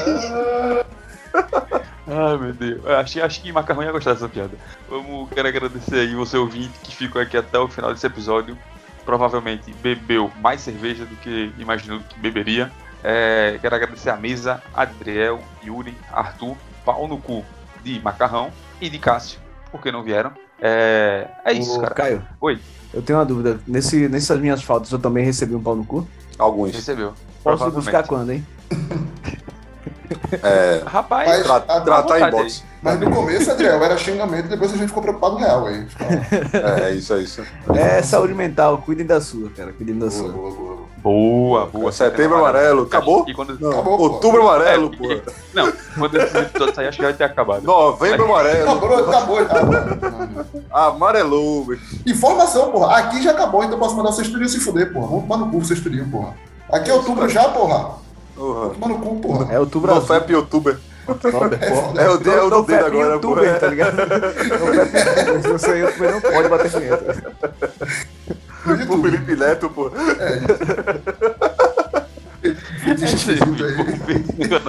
[2.08, 2.82] Ai, meu Deus.
[2.84, 4.52] Eu Acho, acho que Macarrão ia gostar dessa piada.
[4.90, 8.58] Vamos, quero agradecer aí você ouvinte que ficou aqui até o final desse episódio.
[9.06, 12.70] Provavelmente bebeu mais cerveja do que imaginou que beberia.
[13.04, 17.44] É, quero agradecer a mesa, Adriel, Yuri, Arthur, pau no cu
[17.84, 19.40] de Macarrão e de Cássio,
[19.72, 20.32] porque não vieram.
[20.62, 21.94] É, é isso, Ô, cara.
[21.94, 22.28] Caio.
[22.42, 22.60] Oi.
[22.94, 23.60] Eu tenho uma dúvida.
[23.68, 26.08] Nesse, nessas minhas faltas eu também recebi um pau no cu?
[26.40, 26.74] Alguns.
[26.74, 27.14] Recebeu.
[27.44, 28.46] Posso buscar quando, hein?
[30.44, 30.84] É.
[30.86, 32.64] Rapaz, Mas- Tra Ah, tratar em box.
[32.82, 35.86] Mas no começo, Adriel, era xingamento, depois a gente ficou preocupado real aí.
[36.54, 37.44] É, é isso, é isso.
[37.76, 38.78] É saúde mental.
[38.80, 39.74] Cuidem da sua, cara.
[39.74, 40.32] Cuidem da Boa, sua.
[40.32, 40.77] boa, boa.
[41.02, 41.92] Boa, boa.
[41.92, 42.84] Setembro amarelo.
[42.84, 43.26] Acabou?
[43.28, 44.04] E quando, Não, Acabou, pô.
[44.04, 45.32] outubro amarelo, É, pô.
[45.54, 47.64] Não, quando esse episódio sair, acho que já vai ter acabado.
[47.64, 48.72] Novembro amarelo.
[48.72, 49.76] Acabou, acabou.
[50.72, 51.98] Amarelou, bicho.
[52.06, 52.98] Informação, porra.
[52.98, 55.08] Aqui já acabou, então posso mandar vocês tudinho se fuder, porra.
[55.08, 56.34] Vamos tomar no cu vocês tudinho, porra.
[56.72, 57.92] Aqui é outubro já, porra.
[58.36, 58.70] Porra.
[58.70, 59.54] Tomar no cu, porra.
[59.54, 60.02] É outubro azul.
[60.02, 60.78] Nofep youtuber.
[61.08, 62.02] É foda.
[62.02, 63.54] É o dia é o dedo agora, porra.
[63.54, 63.96] tá ligado?
[63.96, 64.06] Não,
[66.08, 67.34] é não pode bater punheta.
[68.74, 69.02] O.
[69.02, 69.88] Felipe Neto, pô.
[69.88, 70.42] Aí.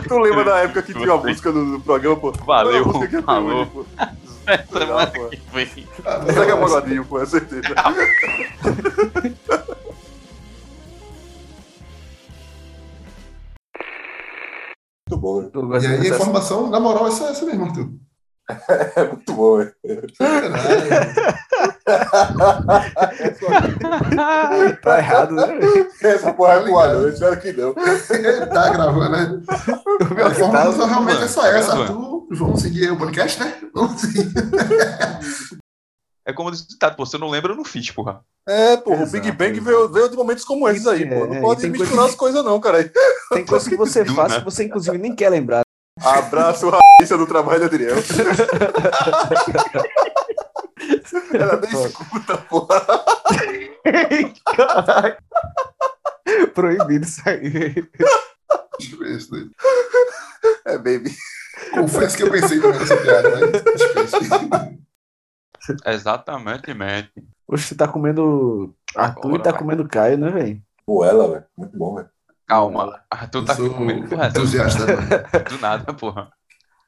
[0.08, 2.32] Tu lembra da época que tinha uma música no, no programa, pô?
[2.32, 3.60] Valeu, a música que falou.
[3.60, 3.86] hoje, pô.
[4.78, 5.28] Semana pô.
[5.28, 5.86] que vem.
[6.04, 7.74] Ah, aqui é pagodinho, pô, é certeza.
[15.08, 15.78] Muito bom, né?
[15.80, 17.88] E aí, a informação, na moral, essa, essa mesmo, Arthur.
[18.96, 19.72] É muito bom, é.
[24.82, 25.58] Tá errado, né?
[26.02, 27.74] Essa porra é boa, espero que não.
[28.10, 29.40] Ele tá gravando, né?
[30.24, 31.92] A informação realmente é só Tá essa, gravando.
[31.92, 32.26] Arthur.
[32.30, 33.54] Vamos seguir o podcast, né?
[33.74, 34.28] Vamos seguir.
[36.26, 38.20] É como diz o ditado, pô, se eu não lembro, eu não fiz, porra.
[38.46, 41.24] É, pô, o Big Bang veio, veio de momentos como esses aí, pô.
[41.24, 42.90] É, Não e pode misturar coisa- as coisas, não, cara.
[43.32, 45.62] Tem coisas que você faz que você, inclusive, nem quer lembrar.
[46.08, 47.96] Abraço, Raíssa do trabalho, Adriel.
[51.32, 52.86] Ela nem escuta, porra.
[54.56, 55.16] Caralho.
[56.54, 57.50] Proibido isso aí.
[57.50, 59.50] Deixa eu ver isso daí.
[60.66, 61.14] É, baby.
[61.72, 63.42] Confesso que eu pensei nessa piada, mas
[63.80, 64.78] esquece.
[65.86, 67.12] Exatamente, mente.
[67.46, 69.58] Oxe, você tá comendo Arthur Agora e tá vai.
[69.58, 70.62] comendo Caio, né, velho?
[70.86, 71.44] Pô, ela, velho.
[71.56, 72.08] Muito bom, velho.
[72.48, 73.00] Calma.
[73.10, 74.86] Arthur tá Eu aqui comendo porra, entusiasta.
[74.86, 75.08] mano.
[75.50, 76.30] do nada, porra.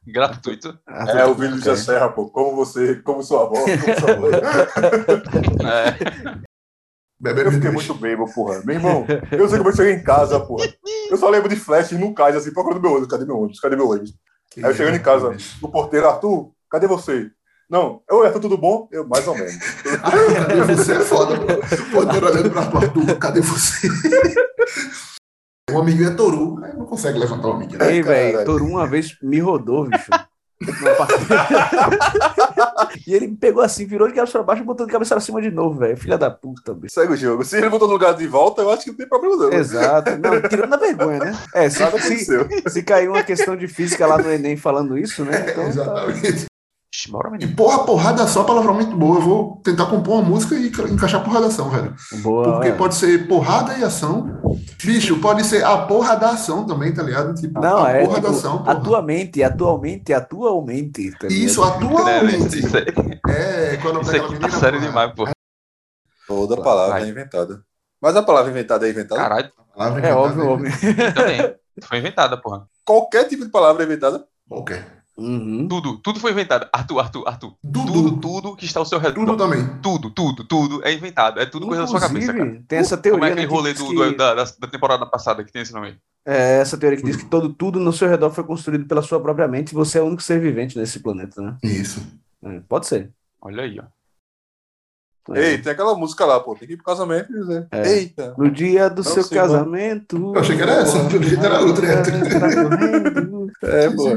[0.07, 0.79] Gratuito.
[0.87, 1.77] Arthur É tá o vídeo comendo de Caio.
[1.77, 2.31] Serra, pô.
[2.31, 4.31] Como você, como sua avó, como sua mãe.
[5.71, 6.51] É.
[7.23, 8.63] Bebendo Eu fiquei muito bêbado, porra.
[8.65, 10.67] Meu irmão, eu sei como eu cheguei em casa, porra.
[11.11, 13.09] Eu só lembro de flash no cais, assim, procurando meu ônibus.
[13.11, 13.61] Cadê meu ônibus?
[13.61, 14.15] Cadê meu ônibus?
[14.57, 17.31] Aí eu chegando em casa, o porteiro, Arthur, cadê você?
[17.69, 18.89] Não, oi, Arthur, tudo bom?
[18.91, 19.55] Eu, mais ou menos.
[20.01, 20.95] Cadê você?
[20.95, 21.47] É foda, pô.
[21.93, 23.87] Poder olhando pra porta, cadê você?
[25.73, 27.79] Um amiguinho é Toru, aí não consegue levantar o amiguinho.
[27.79, 27.93] né?
[27.93, 28.45] Ei, velho.
[28.45, 30.11] Toru uma vez me rodou, bicho.
[33.07, 35.21] E ele me pegou assim, virou de cabeça pra baixo e botou de cabeça pra
[35.21, 35.97] cima de novo, velho.
[35.97, 36.95] Filha da puta, bicho.
[36.95, 37.45] Segue o jogo.
[37.45, 39.53] Se ele botou no lugar de volta, eu acho que não tem problema não.
[39.53, 40.11] Exato.
[40.19, 41.39] Não, tirando a vergonha, né?
[41.55, 42.27] É, se, se,
[42.69, 45.47] se caiu uma questão de física lá no Enem falando isso, né?
[45.51, 46.47] Então, tá- Exatamente.
[47.09, 49.17] Bora, E porra, porradação é uma palavra muito boa.
[49.19, 51.95] Eu vou tentar compor uma música e enca- encaixar porradação, velho.
[52.21, 52.43] boa.
[52.55, 52.77] Porque olha.
[52.77, 54.40] pode ser porrada e ação.
[54.85, 57.35] Bicho, pode ser a porra da ação também, tá ligado?
[57.35, 58.59] Tipo, Não, a é porra tipo, da ação.
[58.59, 58.73] porra.
[58.73, 61.11] atualmente, atualmente, atualmente.
[61.19, 61.27] tá?
[61.29, 62.59] Isso, atualmente.
[62.59, 62.85] Isso aí,
[63.29, 64.49] É, quando isso aqui menina.
[64.49, 65.33] tá sério porra, demais, porra.
[66.27, 67.05] Toda palavra Vai.
[67.05, 67.63] é inventada.
[68.01, 69.21] Mas a palavra inventada é inventada?
[69.21, 70.71] Caralho, É inventada óbvio, óbvio.
[71.15, 71.55] também.
[71.83, 72.67] Foi inventada, porra.
[72.85, 74.25] Qualquer tipo de palavra é inventada?
[74.49, 74.81] Ok.
[75.21, 75.69] Uhum.
[75.69, 76.67] Tudo, tudo foi inventado.
[76.73, 77.55] Arthur, Arthur, Arthur.
[77.63, 77.93] Dudu.
[77.93, 79.27] Tudo, tudo que está ao seu redor.
[79.27, 79.67] Tudo também.
[79.83, 81.39] Tudo, tudo, tudo é inventado.
[81.39, 82.39] É tudo coisa da sua cabeça, cara.
[82.45, 83.19] Inclusive, Tem essa teoria.
[83.21, 85.63] Como é aquele né, rolê do, que- do- da, da, da temporada passada que tem
[85.63, 85.97] esse nome?
[86.27, 89.21] É, essa teoria que diz que todo, tudo no seu redor foi construído pela sua
[89.21, 91.57] própria mente e você é o único ser vivente nesse planeta, né?
[91.63, 92.01] Isso.
[92.43, 93.11] É, pode ser.
[93.43, 93.85] Olha aí, ó.
[95.35, 95.51] É.
[95.53, 96.55] Ei, tem aquela música lá, pô.
[96.57, 97.69] Tem que ir pro casamento e dizer.
[97.71, 97.89] É.
[97.93, 98.35] Eita.
[98.37, 99.53] No dia do Não seu sei, mano.
[99.53, 100.17] casamento.
[100.35, 101.87] Eu achei que era essa, pelo jeito era outra.
[103.61, 103.69] Tá.
[103.69, 104.09] É, pô.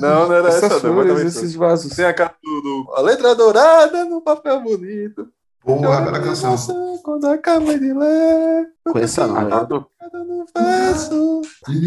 [0.00, 0.80] Não, não era Essas essa, não.
[0.94, 1.94] flores, esses vasos.
[1.94, 5.26] Tem a cara do, do- A letra dourada no papel bonito.
[5.64, 6.56] Porra, bela canção.
[7.04, 8.66] Quando acaba de ler.
[8.90, 9.50] Conheça não, né?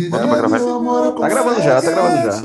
[0.09, 0.59] Bota pra gravar.
[1.19, 2.41] Tá gravando já, tá gravando já.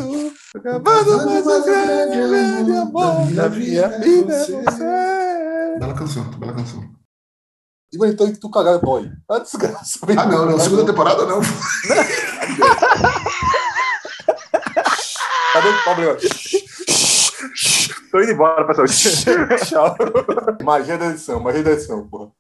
[0.59, 5.79] Acabando mais um grande, grande amor da minha vida é você.
[5.79, 6.83] Bela canção, bela canção.
[7.93, 9.09] Digo, então que tu cagar, boy.
[9.29, 9.99] Ah, desgraça.
[10.17, 10.59] Ah, não, não.
[10.59, 11.41] Segunda temporada não.
[15.53, 16.17] Cadê o Pablo?
[18.11, 18.87] Tô indo embora, pessoal.
[19.65, 19.97] Tchau.
[20.63, 22.31] Magia da edição, magia da edição, porra.